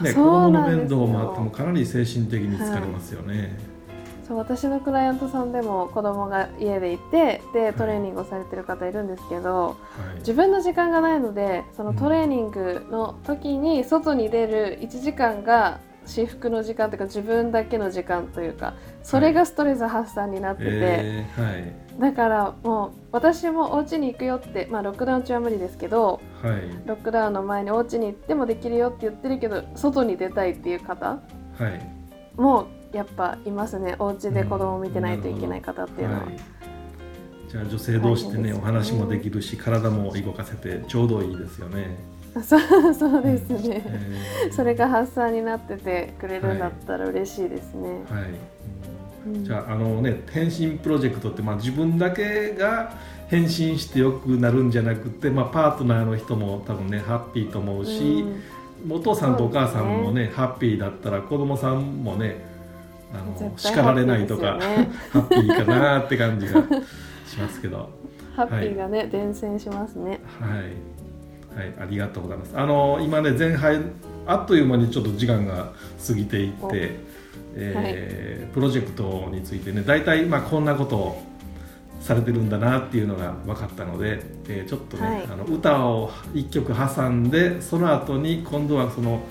[0.00, 3.38] ね、子供の面倒もあってもかなり精神的に疲れますよね。
[3.38, 3.50] はい、
[4.28, 9.74] そう私のクライアントさんでも子供が家でいてでトレーニングをされてる方いるんですけど、は
[10.16, 31.20] い、自分の時間がないのでそのトレーニングの時に外に出る1時間が私服の時間というか自分だけの時間というかそれがストレス発散になってて、はいえーはい、だからもう私もお家に行くよって、まあ、ロックダウン中は無理ですけど、はい、ロックダウンの前にお家に行ってもできるよって言ってるけど外に出たいっていう方、は
[31.68, 33.96] い、もうやっぱいますね。
[33.98, 36.22] お家で子供を見てないといけない方っていうのは。
[37.48, 41.98] じゃあ女性同士でね、ね、お話もできるし体も動かせてちょうどいいですよね。
[42.40, 42.60] そう
[42.94, 43.84] そうですね、
[44.46, 47.88] うん、それが発散になっててくれるんだったら嬉しいですね。
[48.08, 49.44] はい、はい。
[49.44, 52.94] じゃああのね返信プロジェクトって、まあ、自分だけが
[53.28, 58.24] 返信してよくなるんじゃなくて、まあ、パートナーの人も多分ねハッピーと思うし、
[58.84, 62.36] うん、お父さんとお母さんもね、ね、ハッピーだったら子供さんもね
[63.12, 64.58] あの叱られないとか
[65.12, 66.62] ハッピーかなって感じが
[67.26, 67.90] しますけど。
[68.34, 70.18] ハッピーがね、はい、伝染しますね。
[70.40, 70.91] はい
[71.56, 72.52] はい、ありがとうございます。
[72.56, 73.92] あの今ね前半
[74.26, 75.72] あっという間にちょっと時間が
[76.06, 76.96] 過ぎていって、
[77.54, 81.22] えーはい、プロジェクトについてね大体まあこんなことを
[82.00, 89.22] されてるんだなっていうのが分かったので、えー、ちょっとね、はい、あの歌を1曲挟んでその後に今度はその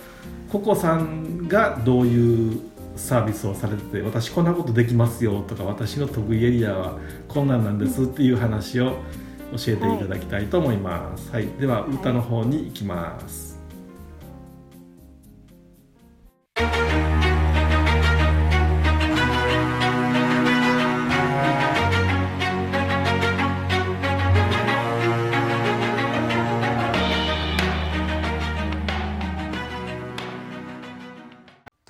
[0.51, 2.61] ココさんがどういう
[2.95, 8.97] サービスをされてて私こんなことできますよとか私の得意エリアはこんなんなんですっていう話を
[9.51, 11.31] 教えていただきたいと思います。
[11.31, 13.51] はい、はい、では歌の方に行きます。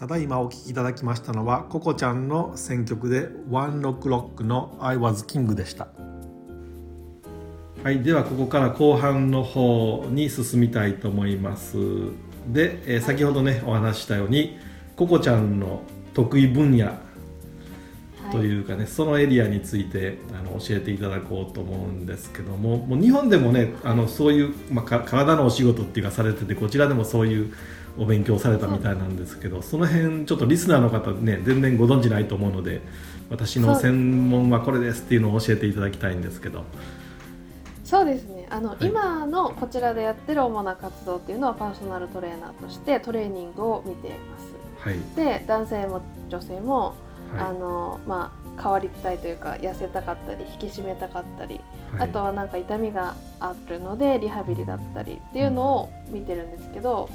[0.01, 5.89] ただいまお聴きいただきましたのはココちゃんの選曲でワンロックロックの I was King でした
[7.83, 11.77] はいではここから後半の方に進みたいと思います。
[12.47, 14.59] で、えー、先ほどねお話したように
[14.95, 15.81] ココちゃんの
[16.13, 16.91] 得意分野
[18.31, 27.51] というかね、はい、そのエリアについてあの教えていただこうと思うんですけどももう日本でもねあのそういう、まあ、体のお仕事っていうかされててこちらでもそういう
[27.97, 32.81] お勉強されたみたいなんですけどその辺ちょっとリスナーの方ね全然ご存じないと思うので
[33.31, 36.63] 私の専門はこれですっていうのを教えていただきたいんですけど。
[37.91, 38.47] そうですね。
[38.49, 44.55] あの、はい、今のこちらでやってる主な活動っていうのはパーソナルトレーナーとしてトレーニングを見ています。
[44.79, 46.95] はい、で男性も女性も、
[47.33, 51.59] はい、あのまあ、変わりたいというか痩せたかったり引き締めたかったり、
[51.99, 57.09] あとはなんか痛みがあるのでリハビリだったりっていうのを見てるんですけど、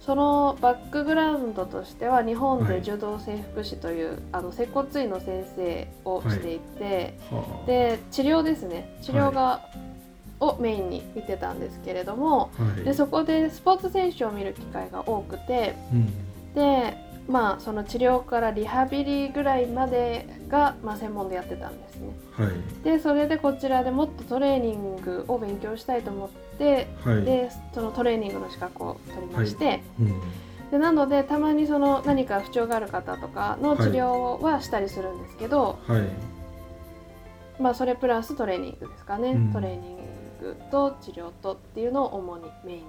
[0.00, 8.96] そのバックグラウンドとしては日本で柔道整復師という、はい、あの接骨院の先生をしていて、はい、で治療ですね。
[9.02, 9.78] 治療が、はい、
[10.40, 12.50] をメインに見てたんですけれども、
[12.84, 16.96] でそこでスポーツ選手を見る機会が多くて、うん、で
[17.28, 22.08] まあその治療からリハビリぐらいまでが、まあ、専門でやってたんですね。
[22.32, 29.82] はい、でそれでこちらでもっとトレーニングを勉強したいと思って、はい、でそのトレーニングの資格を取りまして、はい。
[30.00, 30.20] うん、
[30.72, 35.78] でなのでたまにその何か不調がある方とかの治療はしたりするんですけど、
[37.58, 39.93] まあそれプラストレーニングですかね、うん、トレーニン
[40.44, 42.84] グと治療とっていうのを主にメインで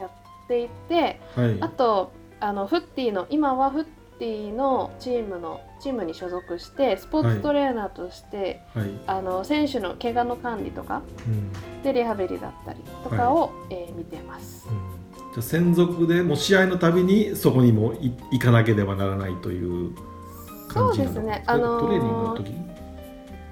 [0.00, 0.10] やっ
[0.48, 1.20] ていて、
[1.60, 3.84] あとあのフッティの今はフッ
[4.18, 14.66] ティのチームのチームに所属してスポーツトレーナーとして、はい、あの選手の怪我の管理とか、うん、でリハビリだったりとかを、はい、えー、見てます。
[14.68, 15.32] うん。
[15.34, 17.94] じゃ専属でもう試合のたびにそこにも
[18.30, 19.94] 行かなければならないという
[20.68, 22.50] 感じなのですね、あのー、トレーニングの時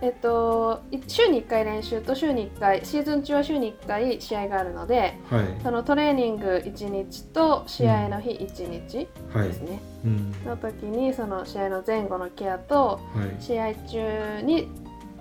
[0.03, 10.35] えっと、週に1回練習と週に1回シーズン中は週に1回試合があるので、はい、そのトレーニング1日と試合の日1日ですね、うん。
[10.45, 13.01] はい、の時にその試合の前後のケアと、
[13.39, 14.69] 試合中に、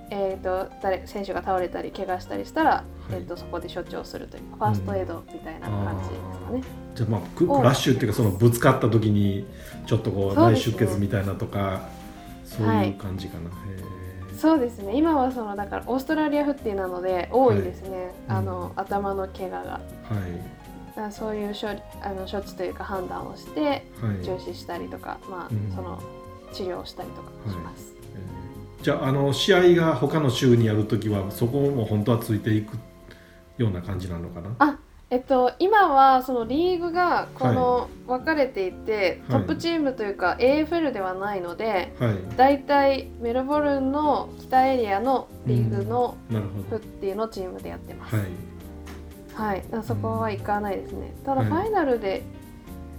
[0.09, 6.63] えーと、誰選手が倒れたり怪我したりしたら、えーと、そこで処置をするというファーストエイドみたいな感じですかね。
[6.89, 9.45] うん、じゃあまあクラッシュっていうかそのぶつかった時に
[9.85, 11.87] ちょっとこう内出血みたいなとか
[12.43, 13.51] そういう感じかな。
[13.51, 13.90] はい
[14.41, 14.97] そうですね。
[14.97, 19.79] 今はそのだからオーストラリアフッティなので多いですね、はい、あの、頭の怪我が。
[20.95, 21.67] はい、そういう処
[22.01, 23.85] あの処置というか判断をして
[24.23, 26.01] 中止したりとか、まあ、うん、その
[26.51, 27.93] 治療をしたりとかします。
[28.81, 32.79] じゃああの試合が他の州にやるときはそこも本当はついていく
[33.59, 34.55] ような感じなのかな？
[34.57, 34.79] あ
[35.11, 46.35] えっと、今はそのリーグがこの分かれていて、はい、トップチームというか AFL ではないので、はい、大体メルボルンの北エリアのリーグのフ
[46.77, 48.15] ッティのチームでやってます。
[48.15, 48.25] はい、
[49.33, 51.13] はい、そこは行かないですね。
[51.25, 52.23] ただファイナルで、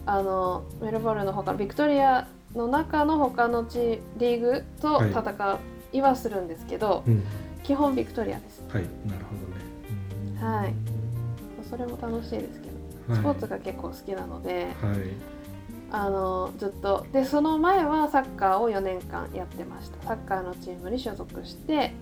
[0.05, 5.59] あのメルボルンのほかビクトリアの中の他のチリーグと戦
[5.95, 7.25] いはするんですけど、うん、
[7.63, 8.63] 基本ビクトリアです。
[8.69, 9.35] はい、なるほ
[10.35, 10.45] どね。
[10.45, 10.92] はい。
[11.73, 12.69] それも楽しいですけ
[13.09, 14.99] ど、スポーツが結構好きなので、はい、
[15.91, 17.07] あのずっと。
[17.15, 20.09] でその前はサッカーを4年間やってました。
[20.09, 21.93] サッカーのチームに所属して、はい、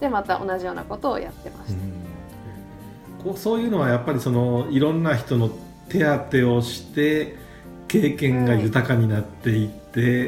[0.00, 5.50] でまた同じようなことをやってました、うん、こうそういうのはやっぱりそのいろんな人の
[5.88, 7.36] 手当てをして
[7.86, 10.24] 経験が豊かになっていって、は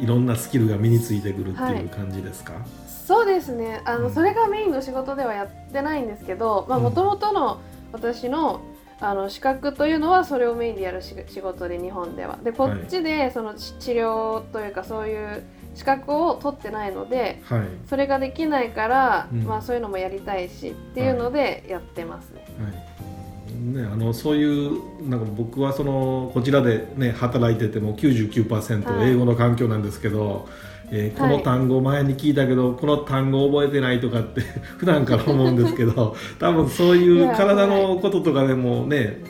[0.00, 3.82] い、いろんなスキルが身についてくるっていう感じですか、はい、そうですね。
[3.84, 7.60] あの、うん、それがメインの仕事ではやってないんですけどもともとの、
[7.92, 8.60] 私の
[8.98, 12.38] あの資格というのはそれをメインでやる仕事で日本では。
[12.42, 15.42] でこっちでその治療というかそういう
[15.74, 22.46] 資格を取ってないので、はい、それができないから、うん、まあ、そういうのもやりたいしっていうのでやってますね。
[22.58, 34.40] はい、ねあのそういうなんか僕はそのこちらで、ね、働いてても99%英語の環境なんですけど、はいえー、この単語前に聞いたけど、はい、この単語覚えてないとかって
[34.78, 39.20] 普段から思うんですけど 多分そういう体のこととかでもね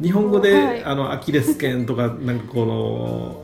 [0.00, 3.42] 日本語で、はい、あのアキレス腱とかなんかこの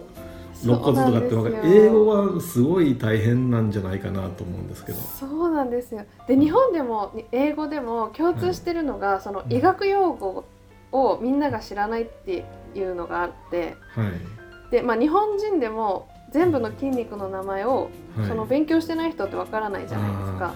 [0.64, 4.98] 肋骨とかって英語はすごい大変なんじゃないかなと思うんですけど。
[4.98, 6.04] そうなんですよ。
[6.26, 10.44] で日本でも英語でも共通してるのが、はい、その医学用語
[10.90, 20.44] をみんなが知らないっていうのがあって、はい、でまあ、日本人でも全部の筋肉の名前を、はい、その勉強してない人ってわからないじゃないですか。
[20.46, 20.54] は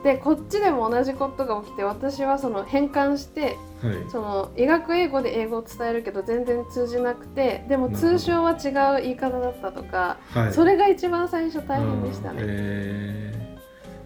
[0.00, 10.18] い、でこっちでも同じことが起きて私はその変換して、はい、その医学英語で英語を伝えるけど全然通じなくてでも通称は違う言い方だったとか、
[10.52, 13.35] それが一番最初大変でしたね。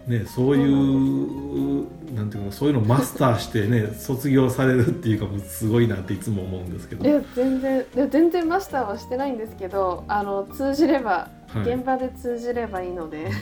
[0.07, 7.05] えーね、そういうなんていうかそういうのをマスターしてね卒業されるっていうかもすごいなっていつも思うんですけど。
[7.05, 13.29] いや全然全然マスターはしてないんですけどあの通じれば、はい、現場で通じればいいので。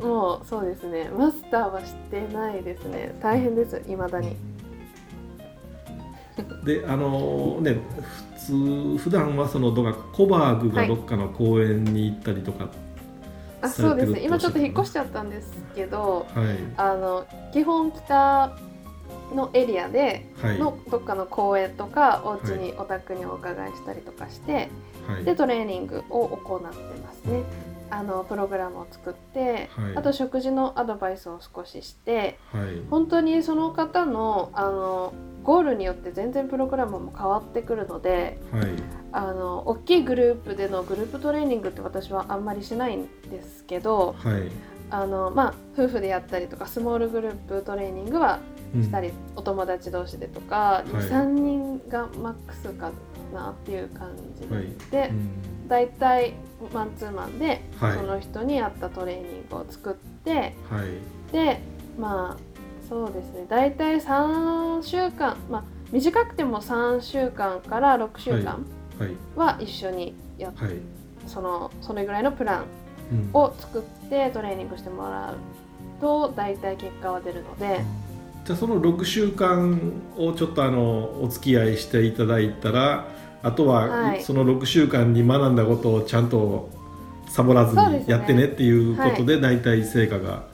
[0.00, 3.14] もうそうですねマスターはしてないですね。
[3.20, 4.36] 大変ですいまだに。
[6.64, 7.76] であのね
[8.36, 12.68] 普通普段はそのどっかコバーグがどっかの公園に行ったりとか
[13.60, 14.12] あそうです。
[14.12, 18.56] ね今ちょっと引っ越しちゃったんですけど、はい、あの基本北
[19.34, 24.68] のエリアでのどっかの公園とかお家にお宅にお伺いしたりとかして、
[25.06, 27.42] はい、でトレーニングを行ってますね。
[27.90, 38.64] あのプログラムを作って、はい、あと食事のアドバイスを少しして、はい、本当にその方のあのゴールによって全然プログラムも変わってくるので、はい、
[39.12, 44.14] あの大きいグループでのグループトレーニングって私はあんまりしないんですけど、
[44.90, 48.40] あのまあ、夫婦でやったりとかスモールグループトレーニングは
[48.74, 52.90] したり、うん、お友達同士でとか、23人がマックスか
[53.32, 54.46] なっていう感じ
[54.90, 54.98] で。
[54.98, 55.08] はい。
[55.08, 56.34] うん大体
[56.72, 60.84] マンツーマンでその人に合ったトレーニングを作って、は
[61.30, 61.60] い、で
[61.98, 63.44] まあそうですね。
[63.48, 68.64] 大体3週間まあ短くても3週間から6週間
[69.36, 70.74] は一緒にやって、はい、
[71.26, 72.64] そのそれぐらいのプラン
[73.32, 75.36] を作ってトレーニングしてもらう
[76.00, 77.84] と大体結果は出るので。
[78.44, 83.06] じゃあその6週間をちょっとあのお付き合いしていただいたら
[83.42, 86.70] あとは、その6週間に学んだことをちゃんと
[87.28, 90.44] サボらずにやってねっていうことで大体成果が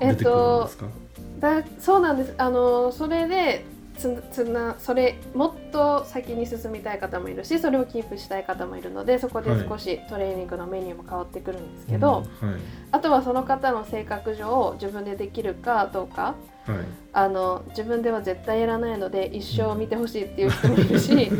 [0.00, 2.34] 出てくるんですか、えっと、だそうなんです。
[2.36, 3.64] あのそれで
[4.02, 12.46] つつなそれもっと先に進みたい方もいるしそれをキープしたい方もいるのでそこで少しトレーニングのメニューも変わってくるんですけど、はい。
[12.46, 12.60] はい、
[12.90, 16.34] あとはその方の性格上自分でできるかどうか、
[16.66, 16.78] はい、
[17.12, 21.30] あの自分では絶対やらないので一生見てほしいっていう人もいるし、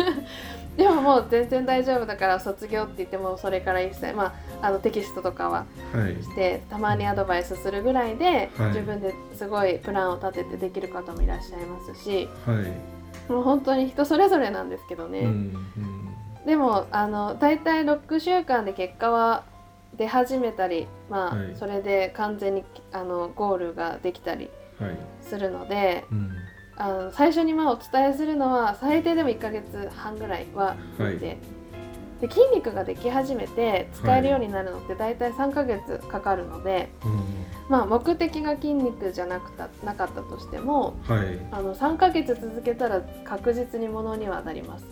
[0.76, 5.66] でももう全然大丈夫だから卒業って言ってもそれから一切、まあ、あのテキストとかは
[6.22, 19.44] して、はい、たまにアドバイスするぐらいで、はい、自分ですごいプランを立ててできる方もいらっしゃいますし、はい、もう本当に人それぞれなんですけどね、うんうん、でもあの大体6週間で結果は
[19.96, 24.48] 出始めたり、まあそれで完全にあのゴールができたり
[25.20, 26.06] するので。
[26.10, 26.41] うん
[26.76, 31.38] あの最初にまあお伝えするのは最低でも1ヶ月半ぐらいははい、で
[32.28, 36.90] 筋肉ができ始めて使えるようになるのって大体3ヶ月かかるので、はい、
[37.68, 44.84] まあ、目的が筋肉じゃなくたなかったとしても、はい、あの3ヶ月続けたら確実にものにはなります、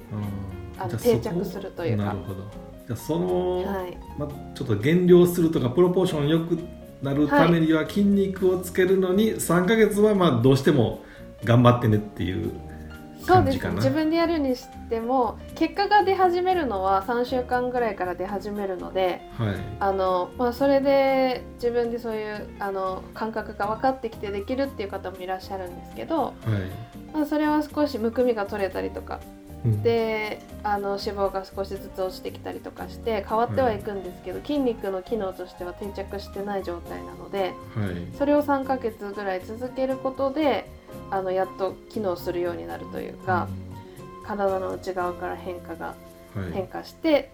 [0.76, 2.04] あの定着するというか。
[2.04, 2.70] なるほど。
[2.88, 6.58] じゃその、はい、まあ、ちょっと減量するとかプロポーションよく
[7.00, 11.04] なるためには筋肉をつけるのに3ヶ月はまあどうしても
[11.44, 12.52] 頑張ってねっていう
[13.22, 13.68] そうです。
[13.68, 19.56] 自分でやるにしても結果が出始めるのは3週間ぐらいから出始めるので、はい。
[19.78, 26.34] あのまあ、それで自分でそういうあの感覚が分かってきてできるっていう方もいらっしゃるんですけど、はい。
[27.12, 29.20] まあ、それは少しむくみが取れたりとか、
[29.64, 40.70] うん、であの脂肪が少しずつ落ちてきたりとかして変わってはいくんですけど、はい、筋肉の機能としては定着してない状態なので、はい、それを3ヶ月ぐらい続けることで
[41.10, 43.48] あのやっと機能するようになるというか、
[44.20, 45.94] うん、体の内側から変化が
[46.52, 47.30] 変化して、はい、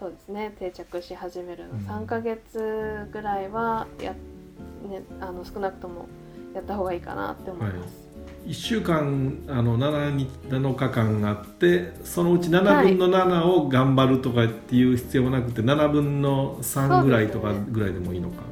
[0.00, 6.08] そうですね定着し始めるの、うん、3ヶ月ぐらいはや、ね、あの少なくとも
[6.54, 7.76] やった方がいいかなって思います。
[7.76, 8.08] はい。
[8.46, 18.47] 1週間あの 7, 7日間あってそのうち7分の7を頑張るとかっていう必要もなくて、はい、7分の3ぐらいとかぐらいでもいいのか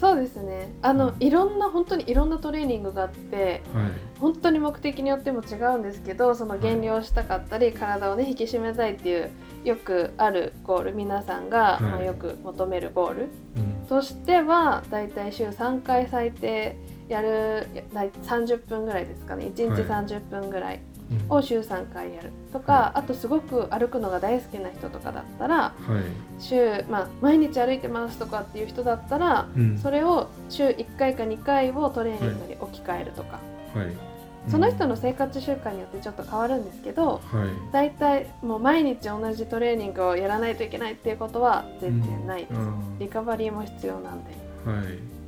[0.00, 0.72] そうですね。
[0.80, 9.30] あの、いろんな本当にいろんなトレーニングがあって、はい、本当に目的によっても違うんですけどその減量したかったり、はい、体をね引き締めたいっていう
[9.62, 10.94] よくあるゴール。
[10.94, 16.76] 皆さんが、はい、まあ、よく求めるゴール、うん、としてはだいたい週3回最低
[17.08, 19.52] やる30分ぐらいですかね。
[19.54, 20.80] 1日30分ぐらい
[21.28, 33.40] を週3回やるとか、はい、あとすごく歩くのが大好きな人とかだったら、はい、週、まあ、毎日歩いてますとかっていう人だったら、うん、それを週1回か2回をトレーニングに置き換えるとか。
[33.74, 34.10] はい。
[34.48, 44.30] その人の生活習慣によってちょっと変わるんですけど、はい、だいたいもう毎日同じトレーニングをやらないといけないっていうことは全然ないです、うん、リカバリーも必要なんで。
[44.64, 45.19] はい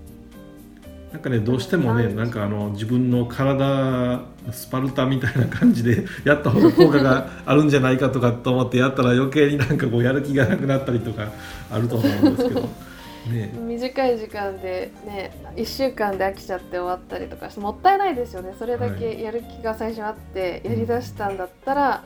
[1.12, 11.28] なんかねどうしてもねなんかあの自分の体スパルタみたいな感じで やった方が効果があるんじゃないかとかと思ってやったら余計になんかこうやる気がなくなったりとか
[11.70, 12.68] あると思うんですけど。
[13.22, 18.52] ね、短い時間でね1週間で飽きちゃって終わったりとかしてもったいないですよね。
[18.58, 22.02] それだけやる気が最初あってやりだしたんだったら、は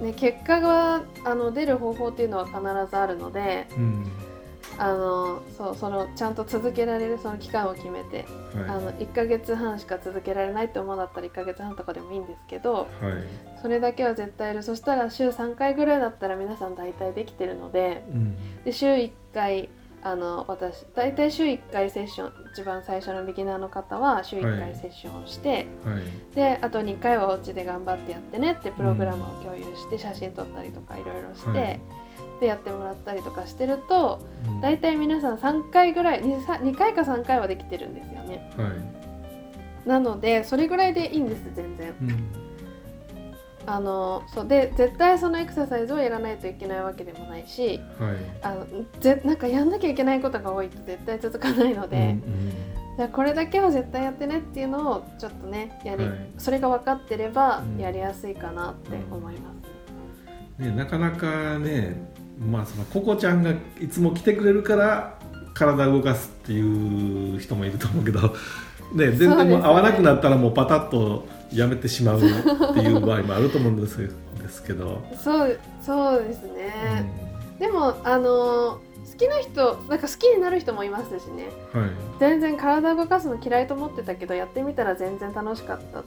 [0.00, 0.04] い。
[0.04, 2.58] ね、結果があの出る方法っていうのは必
[2.90, 4.06] ずあるので、うん、
[4.78, 12.86] あのそうそのちゃんと続けられるその期間を決めて、はい、あの1ヶ月半しか続けられないって思うんだったら1ヶ月半とかでもいいんですけど、はい、
[13.60, 14.62] それだけは絶対やる。
[14.62, 19.68] そしたら週3回ぐらいだったら皆さん大体できてるのでうん、で週1回
[20.02, 25.94] あの私大体週1回セッション一番最初のビギナーの方は週1回セッションをして、はい。
[25.94, 26.02] はい、
[26.34, 31.80] であと2回はお家で頑張ってやってねってプログラムを共有して写真撮ったりとかいろいろして、
[32.40, 38.50] はい、でやってもらったりとかしてると、うん、大体皆さん3回ぐらい 2, 2回か3回はできてるんですよね。
[39.86, 41.94] なのでそれぐらいでいいんです全然。
[42.02, 42.50] うん。
[43.66, 48.66] あのそうで絶対そのエクササイズをやらないといけないわけでもないし、はい、あの
[49.00, 52.52] ぜなんかやんなきゃいけないことが多いと絶対続かないので、うんうん、
[52.96, 59.56] じゃこれだけは絶対やってねっていうのをちょっとねやり、はい、それが分かってればやりやすいかなって思います。
[60.58, 62.09] うんうん、ね、なかなかね
[62.40, 65.18] まあそのココちゃんがいつも来てくれるから
[65.52, 68.20] 体を動かすっていう人もいると思うけど、
[68.94, 72.26] ね、全然もう合わなくなったらもうパタッとやめてしまうって
[72.80, 75.02] いう場合もあると思うんですですけど。
[75.22, 77.06] そうそうですね、
[77.52, 78.80] うん、でもあの
[79.10, 86.04] 好きな人なんか好きになる人もいますしね、はい、全然体を動かすの嫌いと思ってたけどやってみたら全然楽しかった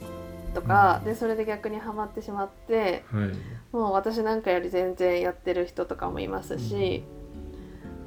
[0.53, 3.31] とか、うん、でそれで逆にはまってしまって、はい、
[3.75, 7.23] もう私なんかより全然やってる人とかもいますし、うん。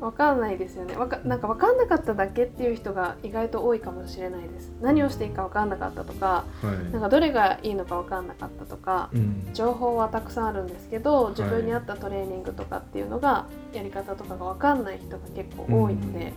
[0.01, 0.95] わかんないですよね。
[0.95, 4.73] わかなんか分かんなかっただけっていう人が意外と多いかもしれないです。
[4.81, 16.35] 何をしていいか分かんなかったとか、はい、なんかどれがいいのか分かんなかったとか、うん、情報はたくさんあるんですけど自分に合ったトレーニングとかっていうのがやり方とかが分かんない人が結構多いので、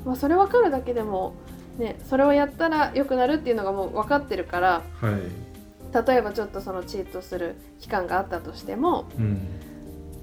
[0.00, 1.34] うん、まあ、それ分かるだけでも、
[1.82, 9.48] ね、それをやったら良くなるっていうのがもう分かってるから、はい、例えばちょっとそのチートする期間があったとしても、うん。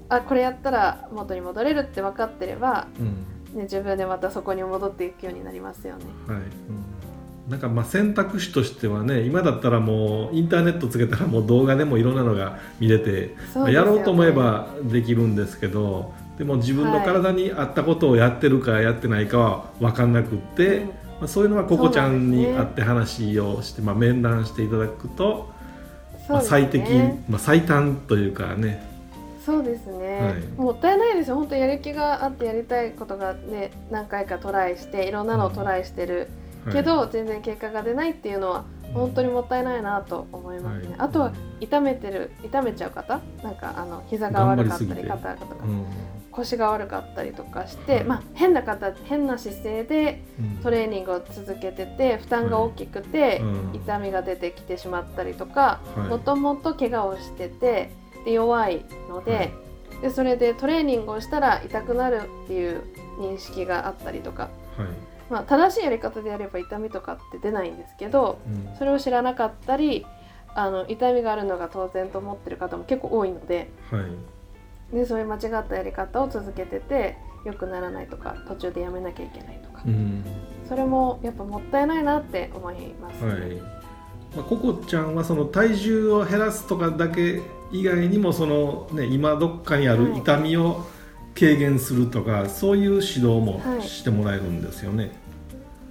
[0.08, 3.06] あこれやったら元に戻れるって分かってれば、うん、
[3.56, 6.04] ね、自分でまたそこに戻っていくようになりますよね。
[6.26, 6.36] はい。
[6.38, 6.50] うん。
[7.50, 13.34] なんかまあ選択肢としてはね今だったらもうインターネットつけたらもう動画でもいろんなのが見れて、
[13.66, 20.90] ね、やろうと思えばできるんですけどでも自分の体に合ったことをやってるかやってないかは分かんなくって、うん、
[21.20, 25.50] まあ、そういうのはここちゃんに会って話をして、ね、まあ、面談していただくと、
[26.28, 26.90] まあ、最適、
[27.28, 28.88] まあ、最短というかね。
[29.44, 31.36] そうですね、はい、もったいないですよ。
[31.36, 36.28] 本当やる気があってやりたいことがね何回かトライしていろんなのをトライしてる、
[36.66, 43.20] うん、けど、はい、全然結果が出ないっていうのは本当にもったいないなと思いますね、はい、あとは痛めてる痛めちゃう方？
[43.42, 45.86] なんかあの膝が悪かったり肩がとか、うん、
[46.32, 50.22] 腰が悪かったりとかして、まあ、変な方変な姿勢で
[50.62, 57.90] トレーニングを続けてて負担が大きくて、痛みが出てきてしまったりとかもともと怪我をしてて
[58.24, 62.82] で弱いのではい、でそれでトレーニングをしたら痛くなるっていう
[63.18, 65.10] 認識があったりとか、はい。
[65.30, 70.04] まあ、正しいやり方でやれば痛みとかって出ないんですけど、うん、それを知らなかったり
[70.54, 74.02] あの痛みがあるのが当然と思ってる方も結構多いので,、はい、
[74.92, 80.24] でそういう間違ったやり方を続けてて良くならないとか途中でやめなきゃいけないとか、うん、
[80.68, 83.80] それもやっぱもったいないなって思います、ね、はい。
[84.36, 90.86] まあ、ココちゃんはその体重を減らすとかだけ以外にもその、ね、今どっかにある痛みを
[91.38, 95.04] 軽減するとか、はい、そういう指導もしてもらえるんですよね。
[95.04, 95.12] はい、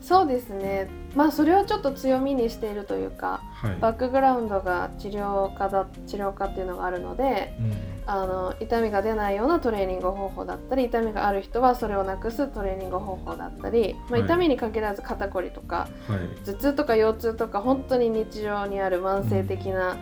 [0.09, 0.89] そうですね。
[1.13, 7.73] まあそれをちょっと強みにしているというか、はい、バックグラウンドが治療家だ治療家っていうのがあるので、うん、
[8.07, 19.97] あの痛みが出ないようなトレーニング方法だったり痛みがある人はそれをなくすトレーニング方法だったり、まあ、痛みに限らず肩こりとか、はい、頭痛とか腰痛とか本当に日常にある慢性的な、うん、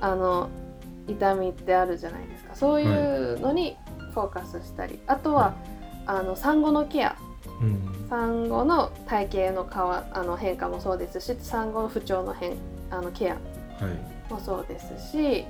[0.00, 0.50] あの
[1.06, 2.56] 痛みってあるじゃないですか。
[2.56, 3.76] そういうのに
[4.12, 4.98] フォーカスしたり。
[5.06, 5.54] あとは、
[6.04, 7.16] あの産後のケア
[8.08, 12.56] 産後の体型の変わあの変化もそうですし産後の不調の変
[12.90, 13.40] あのケア、は
[14.28, 15.44] い、もそうですし、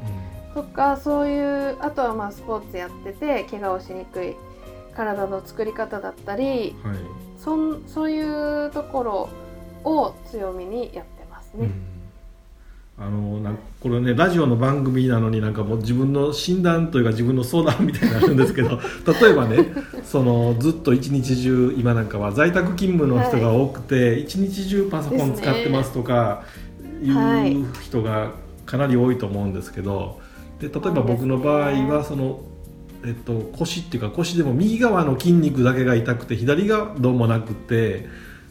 [0.54, 4.34] とかそういうあとはまあスポーツやってて怪我をしにくい
[4.94, 6.96] 体の作り方だったり、はい、
[7.38, 9.28] そんそういうところ
[9.84, 11.66] を強みにやってますね。
[11.66, 11.95] うん、
[12.98, 18.80] あのなんこれねラジオの番組なのになんかもう自分の診断というか自分の相談みたいになるんですけど
[19.20, 19.66] 例えばね
[20.02, 26.42] そのずっと一日中今なんかは在宅勤務の人が多くて、はい、一日中パソコン使ってますとか
[27.02, 28.30] いう人が
[28.64, 30.18] かなり多いと思うんですけど
[30.58, 32.40] で例えば僕の場合はその。
[33.04, 38.08] えっと、腰っていうか腰でも右側の筋肉だけが痛くて左がどうもなくて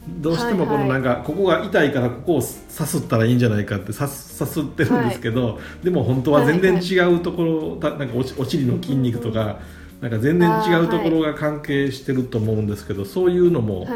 [0.07, 9.59] どうしてもこのなんかここが痛いからここをさすったらいいんじゃないかってささすってるんですけど、でも本当は全然違うところなんかお尻の筋肉とか。
[10.01, 13.87] なんか全然違うところが関係してると思うんですけど、そういうのも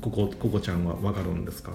[0.00, 1.72] ここここちゃんは分かるんですか？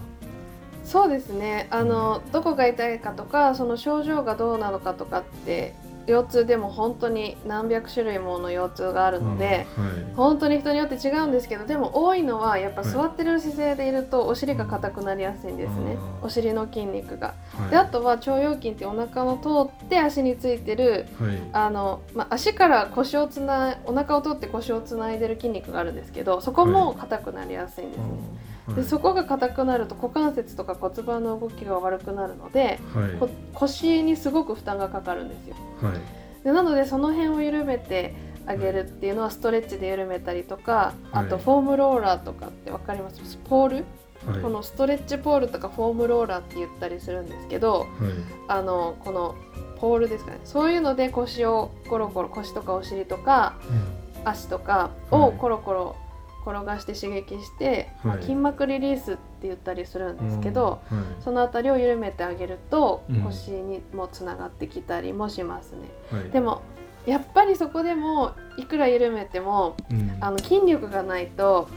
[0.85, 1.67] そうですね。
[1.69, 5.75] あの、どこが痛いかとかその症状がどうなのかとかって
[6.07, 9.67] 腰痛でも本当に何百種類もの腰痛があるので、はい、
[10.15, 17.35] 本当に人によって違うんですけどでも多いのはやっぱ座ってる姿勢でいるとお尻が硬くなりやすいんですね、お尻の筋肉が。
[17.57, 19.49] はい、であとは腸腰筋ってお腹の通
[19.85, 28.05] って足についてる、はい、あのまあ、足から腰をつなお腹を通って腰をつないでる筋肉があるんですけどそこも硬くなりやすいんですね。
[28.75, 35.55] でそこが硬くなると股関節とか骨盤の動きが悪くなるので、はい、腰にすごく負担がかかるんですよ。
[35.81, 38.13] はい、でなのでその辺を緩めて
[38.45, 43.37] あげるっていうのはストレッチで緩めたりとか、あとフォームローラーとかって分かります？
[43.49, 43.75] ポール、
[44.25, 47.87] はい、このストレッチポールとかフォームローラーって言ったりするんですけど、はい、
[48.49, 49.35] あのこの
[49.79, 50.39] ポールですかね。
[50.43, 55.95] そういうので腰をコロコロ腰とかお尻とか、うん、足とかをコロコロ
[56.47, 60.79] 転がして刺激して、はい、筋膜リリースって言ったりするんですけど、は
[61.19, 65.89] い、その辺りを緩めてあげると、腰にもつながってきたりもしますね。
[66.11, 66.61] はい、でも
[67.05, 71.69] やっぱりそこでもいくら緩めても、うん、あの筋力がないと、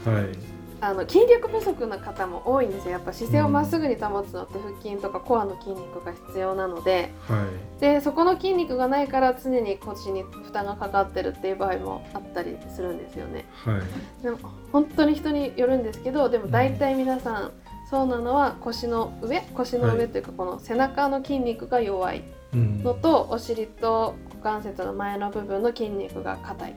[0.81, 2.93] あの筋力不足の方も多いんですよ。
[2.93, 7.11] やっぱ姿勢をまっすぐに保つのって腹筋とかコアの筋肉が必要なので。
[7.27, 13.45] はい、でそこの筋肉がないから常に腰に負担がかかってるっていう場合もあったりするんですよね。
[13.63, 14.39] はい、でも
[14.71, 17.51] 本当に人によるんですけどでも大体皆さん、うん、
[17.89, 22.23] そうなのは腰の上腰の上というか、この背中の筋肉が弱い
[22.53, 26.75] のと、お尻と股関節の前の部分の筋肉が硬い。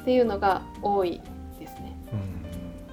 [0.00, 1.20] っていうのが多い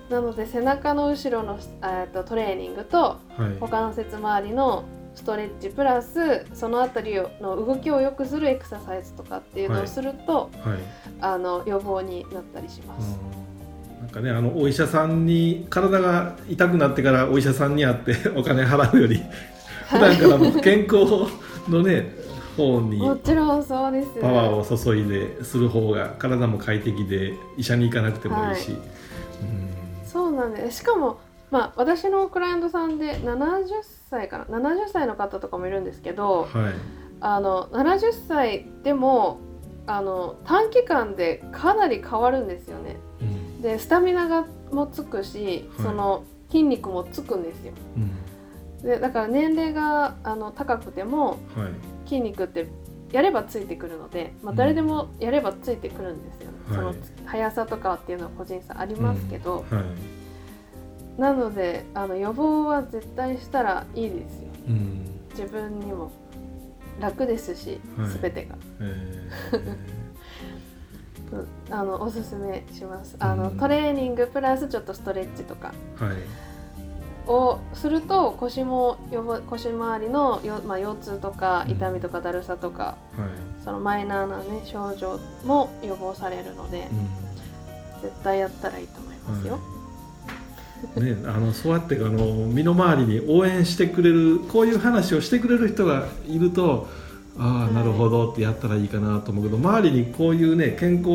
[0.09, 3.19] なので背中の後ろの、えー、とトレーニングと
[3.59, 4.85] 股関節周りの
[5.15, 10.73] ストレッチプラスその辺りの動きを良くするエクササイズとかっていうのをすると、はい。
[10.73, 10.79] はい、
[11.21, 13.17] あの予防になったりします。
[14.01, 19.23] なんかねあのお医者さんに体が痛くなってからお医者さんに会って お金払うより
[19.89, 21.05] 普段からも健康
[21.69, 22.13] のね
[22.57, 24.09] 方にもちろんそうです。
[24.21, 28.94] パワーを注いでする方が体も快適で医者に行かなくてもいいし、はい
[30.15, 31.19] そうなんですしかも
[31.51, 33.65] まあ私のクライアントさんで70
[34.09, 36.73] 歳かな？70歳の方とかもいるんですけど、はい、
[37.19, 39.39] あの70歳でも
[39.87, 42.95] あの短期間でかなり変わるんですよね。
[43.19, 47.73] うん、でスタミナがもつくし、はい、その筋肉もつくんですよ。
[47.97, 51.39] うん、でだから年齢があの高くても、
[52.05, 52.67] 筋肉って
[53.11, 56.95] やればついてくるので、まあ、誰でもやればついてくるんですよその
[57.25, 59.77] 速さとかっていうのは個人差ありますけど、うん。
[59.77, 66.11] はい、なのであの予防は絶対したらいいですよ、うん、自分にも
[66.99, 71.45] 楽ですし、はい、全てが、えー、
[71.75, 73.15] あのおすすめします。
[73.19, 76.15] あの、トレーニングプラスちょっとストレッチとか、はい
[77.27, 78.97] をすると腰も
[79.49, 89.59] 腰周りのよ、まあ、腰痛とか痛みとかだるさとか、うんはい、そのマイナーな、ね、症状も予防されるので、うん、絶対やったらいいと思いますよ。
[90.95, 96.87] はい、ね、あのそうやってあの身の回りに応援してくれるこういう話をしてくれる人がいると
[97.37, 101.07] ああなるほどってやったらいいかなと思うけど、周りにこういうね健康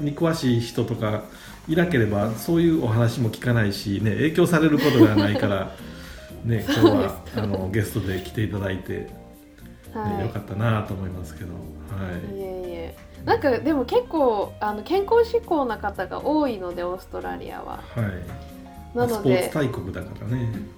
[0.00, 1.24] に詳しい人とか
[1.68, 5.72] いなければそういうお話も聞かないし、ね、影響されることがないから、
[6.44, 9.08] ね、今日はあのゲストで来ていただいて、ね、
[9.94, 11.52] はい、よかったなと思いますけど。
[11.52, 11.60] は
[12.34, 12.94] い、いえいえ
[13.24, 17.80] なんかでも結構あの健康志向な方が多いのでオーストラリアは。
[17.94, 20.75] はい、なのでスポーツ大国だからね。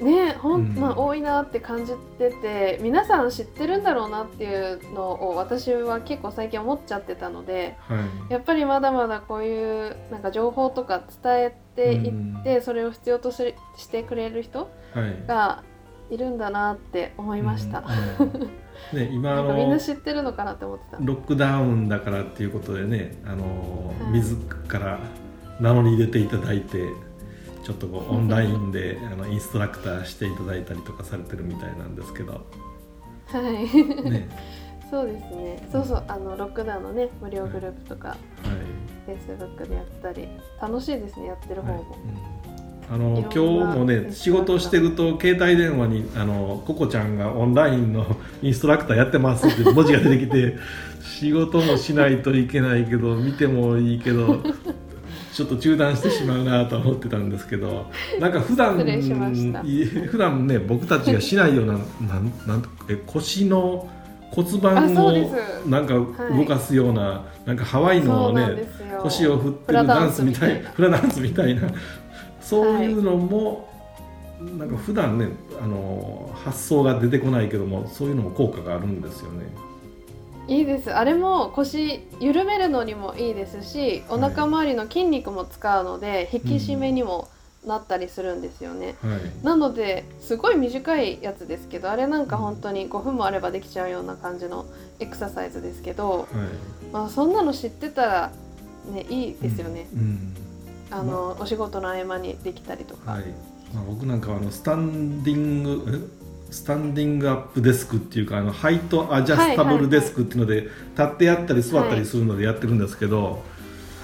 [0.00, 7.96] ねほん、うん、まあ、多いなって感じてて皆さん知ってるんだろうなっていうのを私は結構最近思っちゃってたので、は
[8.28, 12.08] い、やっぱりまだまだこういうなんか情報とか伝えてい
[12.40, 13.54] って、うん、それを必要とし
[13.90, 14.68] てくれる人
[15.26, 15.62] が
[16.10, 17.80] いるんだなって思いました。
[18.92, 20.98] ね、 今のみんな知ってるのかなって思ってた。
[21.00, 24.36] ロックダウンだからっていうことでねあの、はい、自
[24.72, 25.00] ら
[25.60, 26.92] 名乗り入れていただいて
[27.66, 32.46] ちょっとこうオンラインであのインストラクターしていただいたりとかされてるみたいなんですけど。
[33.26, 34.28] はい、ね、
[34.88, 35.68] そうですね。
[35.72, 38.18] そうそうあのロックダウンのね無料グループとか、はい、
[39.06, 40.28] フェイスブックでやったり
[40.62, 41.72] 楽しいですねやってる方も。
[41.72, 41.82] はい。
[41.82, 41.90] うん。
[42.88, 48.06] あの今日もね仕事してると携帯電話にあのココちゃんがオンラインの
[48.42, 50.56] インストラクターやってますって文字が出てきて
[51.02, 54.40] 仕事もしないといけないけど見てもいいけど
[55.36, 61.72] ちょっと中断してしまうなと思ってたんですけどなんか普段普段ね僕たちがしないような
[62.08, 63.86] なんなんえ腰の
[64.30, 65.12] 骨盤を
[65.66, 68.66] なんか動かすような、はい、なんかハワイのね
[69.00, 71.54] 腰を振ってるダンスみたいフラダンスみたい。
[71.54, 71.68] な
[72.40, 73.68] そういうのも、
[74.40, 75.28] はい、なんか普段ね
[75.62, 79.42] あの発想が出てこないけどもそういうのも効果があるんですよね。
[80.48, 80.92] いいです。
[80.92, 87.28] あれも腰緩めるのにもいいですしお腹周りの筋肉も使うので、はい、引き締めにも
[87.66, 94.66] なったりするんですよね、はい、なのですごい短いやつですけどあれなんか本当に5分もあればできちゃうような感じの
[95.00, 96.26] エクササイズですけど、はい、
[96.92, 98.32] まあ、そんなの知ってたら
[98.92, 99.88] ねいいですよね。
[99.92, 100.00] うん。
[100.00, 100.36] うん。
[100.90, 103.24] あの、ま、お仕事の合間にできたりとか、はい。
[103.74, 106.10] まあ、僕なんかあのスタンディング
[106.50, 110.72] スタンディングアップデスクっていうかあのハイトアジャスタブルデスクっていうので、立
[111.02, 113.42] ってやったり座ったりするのでやってるんですけど、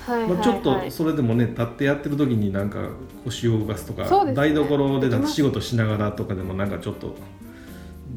[0.06, 2.88] はいまあ、ちょっとそれでもね立ってやってる時になんか
[3.24, 7.14] 腰を動かすとか、ね、台所で立ち仕事しながらとかでもなんかちょっと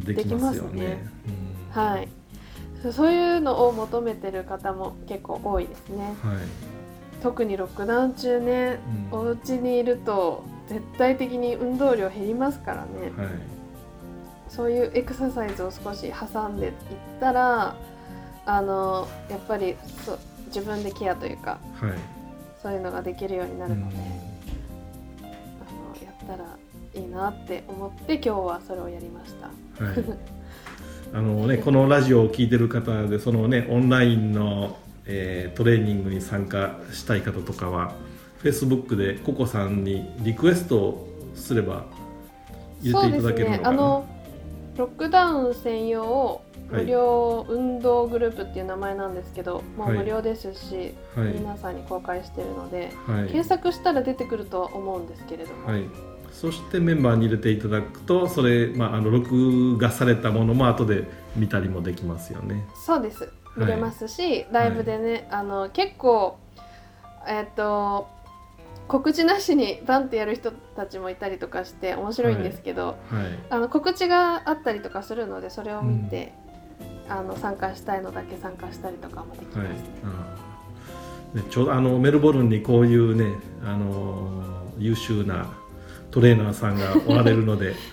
[0.03, 0.81] できますよね。
[0.81, 1.07] ね。
[1.75, 2.09] うん、はい。
[2.91, 6.15] そういうのを求めてる方も結構多いですね。
[6.23, 6.37] はい。
[7.21, 8.79] 特にロックダウン中ね、
[9.11, 13.27] うん、お家にいると絶対的に運動量減りますからね、はい、
[14.49, 16.73] そういうエクササイズを少し挟んでいっ
[17.19, 17.75] たら
[18.45, 19.75] あのやっぱり
[20.05, 20.17] そ
[20.47, 21.91] 自分でケアというか、はい、
[22.61, 26.57] そういうのができるようになるので、うん、あのやったら
[26.93, 29.47] いいなって思って今日はそれをやりました。
[29.83, 29.95] はい。
[31.13, 34.77] あのね、このラジオを聴いてる方でそのねオンラインの
[35.07, 37.93] えー、トレーニングに参加したい方とかは
[38.43, 41.85] Facebook でココさんにリクエストをすれば
[42.81, 44.03] 入れていただけるのかな、
[44.75, 55.69] ロックダウン専用無料運動グループっていう名前なんですけど、はい、もう無料ですし、はい、皆さんに公開しているので、はい、検索したら出てくるとは思うんですけれども、
[56.31, 61.05] そしてメンバーに入れていただくとそれ、まあ、あの録画されたものも後で
[61.35, 62.65] 見たりもできますよね。
[62.85, 63.29] そうです。
[63.55, 66.37] 見れますし、はい、ライブでね、はい、あの結構
[67.27, 68.07] えっ、と
[68.87, 72.97] 告知なしにバンってやる人たちもいたりとかして面白いんですけど、はい、
[73.49, 76.33] あの告知があったりとかするのでそれを見て、
[77.05, 79.67] うん、あの参加したいのだけ参加したりとかもできます。
[81.33, 81.41] ね。
[81.41, 84.43] ねちょあのメルボルンにこういうねあの
[84.77, 85.47] 優秀な
[86.11, 87.73] トレーナーさんがおられるので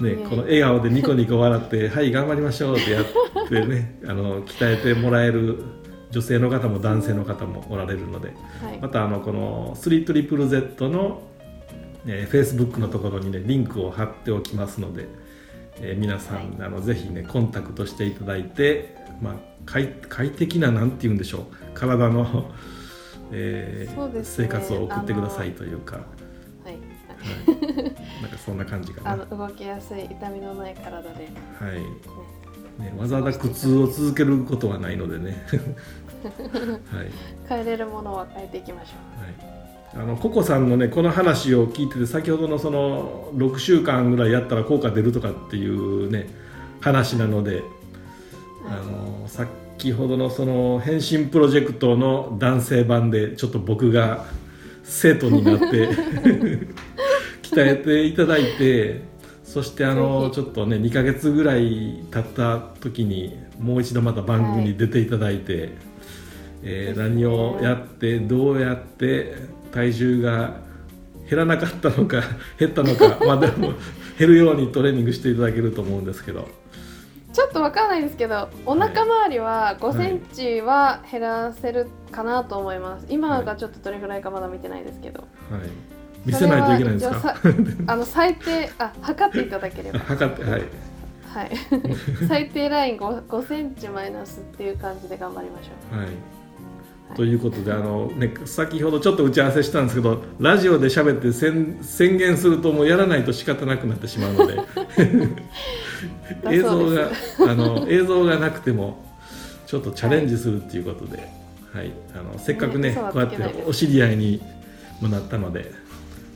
[0.00, 3.04] ね、この笑顔でニコニコ笑って「はい頑張りましょう」ってやっ
[3.48, 5.64] てねあの鍛えてもらえる
[6.10, 8.32] 女性の方も男性の方もおられるので、
[8.62, 11.22] はい、またあのこの 3ZZZ の、
[12.06, 15.08] えー、Facebook のところにねリンクを貼っておきますので、
[15.80, 19.34] えー、皆さん、はい、あのぜひねコンタクトしていただいて、まあ、
[19.64, 21.44] 快快適ななんて言うんでしょう
[21.74, 22.50] 体の、
[23.32, 26.00] えーね、生活を送ってくださいというか。
[28.22, 29.12] なんかそんな感じかな。
[29.12, 31.08] あの動きやすい痛みのない体で。
[31.58, 31.86] はい、ね、
[32.98, 35.46] わざわざ苦痛を続けることはないのでね。
[36.92, 37.10] はい、
[37.48, 38.92] 変えれるものは変えていきましょ
[39.94, 46.26] う、はい、あのココさんのねこの話を聞いてて先ほどのその6週間ぐらいやったら効果出るとかっていうね
[46.80, 47.62] 話なので、はい、
[48.70, 54.24] あの先ほどのその変身プロジェクトの男性版でちょっと僕が
[54.82, 55.88] 生徒になって
[57.42, 59.02] 鍛えていただいて
[59.56, 65.70] そしてあのちょっとね2か月ぐらい経った時にもう一度また番組に出ていただいて、はい、
[66.62, 69.34] えー、何をやってどうやって
[69.72, 70.60] 体重が
[71.30, 72.20] 減らなかったのか
[72.60, 73.72] 減ったのかまあでも
[74.18, 76.46] 減るようにトレーニングしていただけると思うんですけど。
[77.32, 85.95] ちょっとわかんないですけどお腹周りは5センチは減らせるかなと思います、はい、今がちょっとどれぐらいかまだ見てないですけど、はい
[86.26, 87.36] 見せないといけないんですか？
[87.86, 90.00] あの最低あ測っていただければ。
[90.00, 90.62] 測ってはい。
[91.32, 91.50] はい。
[92.28, 95.98] 最低ライン 5, 5センチマイナスっていう感じで頑張りましょう。
[95.98, 96.08] はい。
[97.14, 104.60] ということであの、ね、先ほどちょっと打ち合わせしたんですけどラジオで喋って宣宣言するともうやらないと仕方なくなってしまうので。
[106.50, 107.10] 映像が
[107.48, 109.04] あの映像がなくても
[109.66, 111.28] ちょっとチャレンジするっていうことで、
[111.72, 114.42] はい、あのせっかくね、ね、こうやってお知り合いに
[115.00, 115.72] もなったので、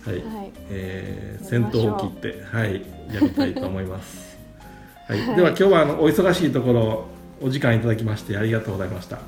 [0.04, 2.82] はい、はい、えー、先頭を切って、はい、
[3.12, 4.38] やりたいと思います。
[5.06, 7.06] はい、はい、では今日はあのお忙しいところ
[7.40, 9.18] お時間いただきましてありがとうございました。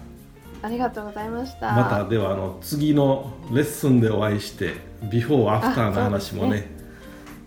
[0.63, 1.73] ありがとうございました。
[1.73, 4.75] またではあの次のレッスンでお会いして
[5.11, 6.69] ビフォーアフターの話もねね、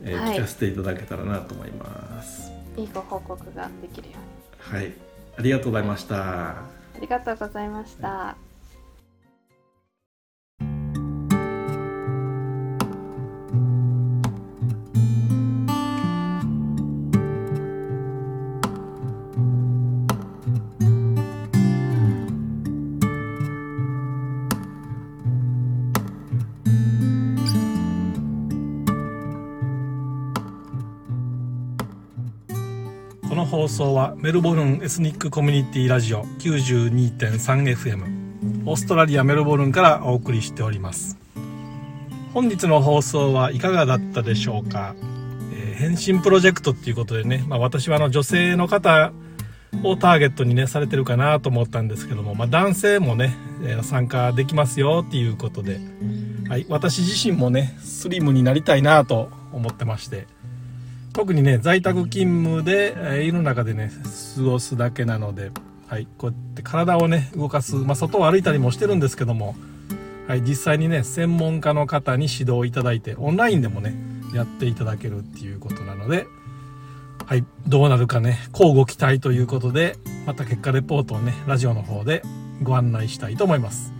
[0.04, 2.52] えーはい、聞かせていただけたらなと思います。
[2.78, 4.16] いいご報告ができるよ
[4.70, 4.80] うに。
[4.80, 4.94] はい。
[5.38, 6.66] ありがとうございました。
[6.96, 8.38] ありがとうございました、
[33.66, 41.18] 放送はメルボルンエスニックコミュニティラジオ 92.3FM オーストラリアメルボルンからお送りしております。
[42.32, 44.94] 本日の放送はいかがだったでしょうか、
[45.52, 49.12] えー、返信プロジェクトっていうことでね、まあ、私はあの女性の方
[49.82, 55.80] をターゲットにねされてるかなと思ったんですけども、まあ、男性もね、えー、参加できますよっていうことで、
[56.48, 60.28] はい、私自身もねスリムになりたいなと思ってまして
[61.16, 63.90] 特にね在宅勤務で、え家の中でね
[64.36, 65.50] 過ごすだけなので、
[65.88, 69.56] はい、こうやって体をね動かす、まあ、外を歩いたりもしてるんですけども、
[70.28, 73.96] はい、実際にね専門家の方に指導いただいてオンラインでもね
[74.34, 76.28] やっていただけるっていうことなので、
[77.26, 79.96] はい、どうなるかね交互期待ということで
[80.26, 82.24] また結果レポートをねラジオの方で
[82.62, 83.94] ご案内したいと思います。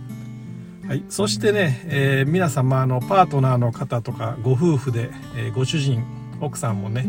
[0.86, 6.04] はい、そしてね、えー、皆様あのパートナーの方とかご夫婦で、えー、ご主人
[6.40, 7.06] 奥さんもね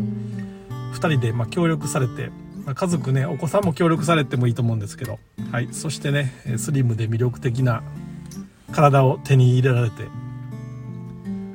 [0.94, 2.32] 2人でま協力されて、
[2.66, 5.20] ま、家族ねお子さんも協力されてもいいと思うんですけど、
[5.52, 7.84] はい、そしてねスリムで魅力的な
[8.72, 10.10] 体を手に入れられて、は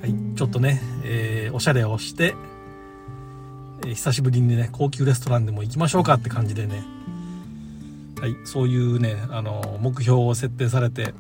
[0.07, 2.35] い、ちょっとね、えー、おしゃれをして、
[3.87, 6.83] え、久しぶりにね高級レストランでも行きましょうかって感じでね、
[8.19, 11.15] はい、そういうねあの目標を設定されて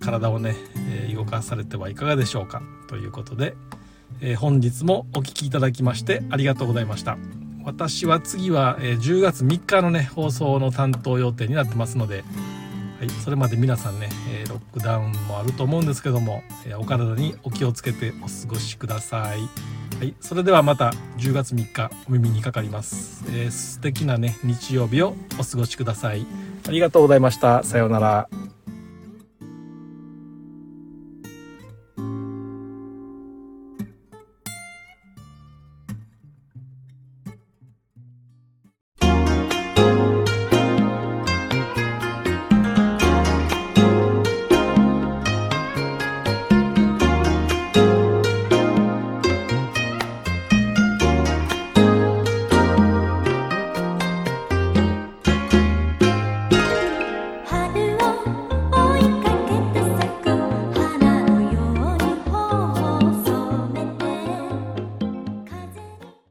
[0.00, 0.54] 体をね、
[1.08, 3.54] え、動かされてはいかがでしょうかということで。
[4.20, 7.18] えー、本日もお聴きいただきましてありがとうございました。
[7.64, 12.24] 私は次は、えー、10月3日のね放送の担当予定になってますので、
[12.98, 19.40] はい、それまで皆さんね、えー、ロックダウンもあると思うんですけども、えお体にお気をつけてお過ごしください。
[19.98, 26.26] はい、それではまた10月3日お耳にかかります、えー、素敵なね日曜日をお過ごしください。
[26.66, 27.62] ありがとうございました。
[27.62, 28.28] さようなら。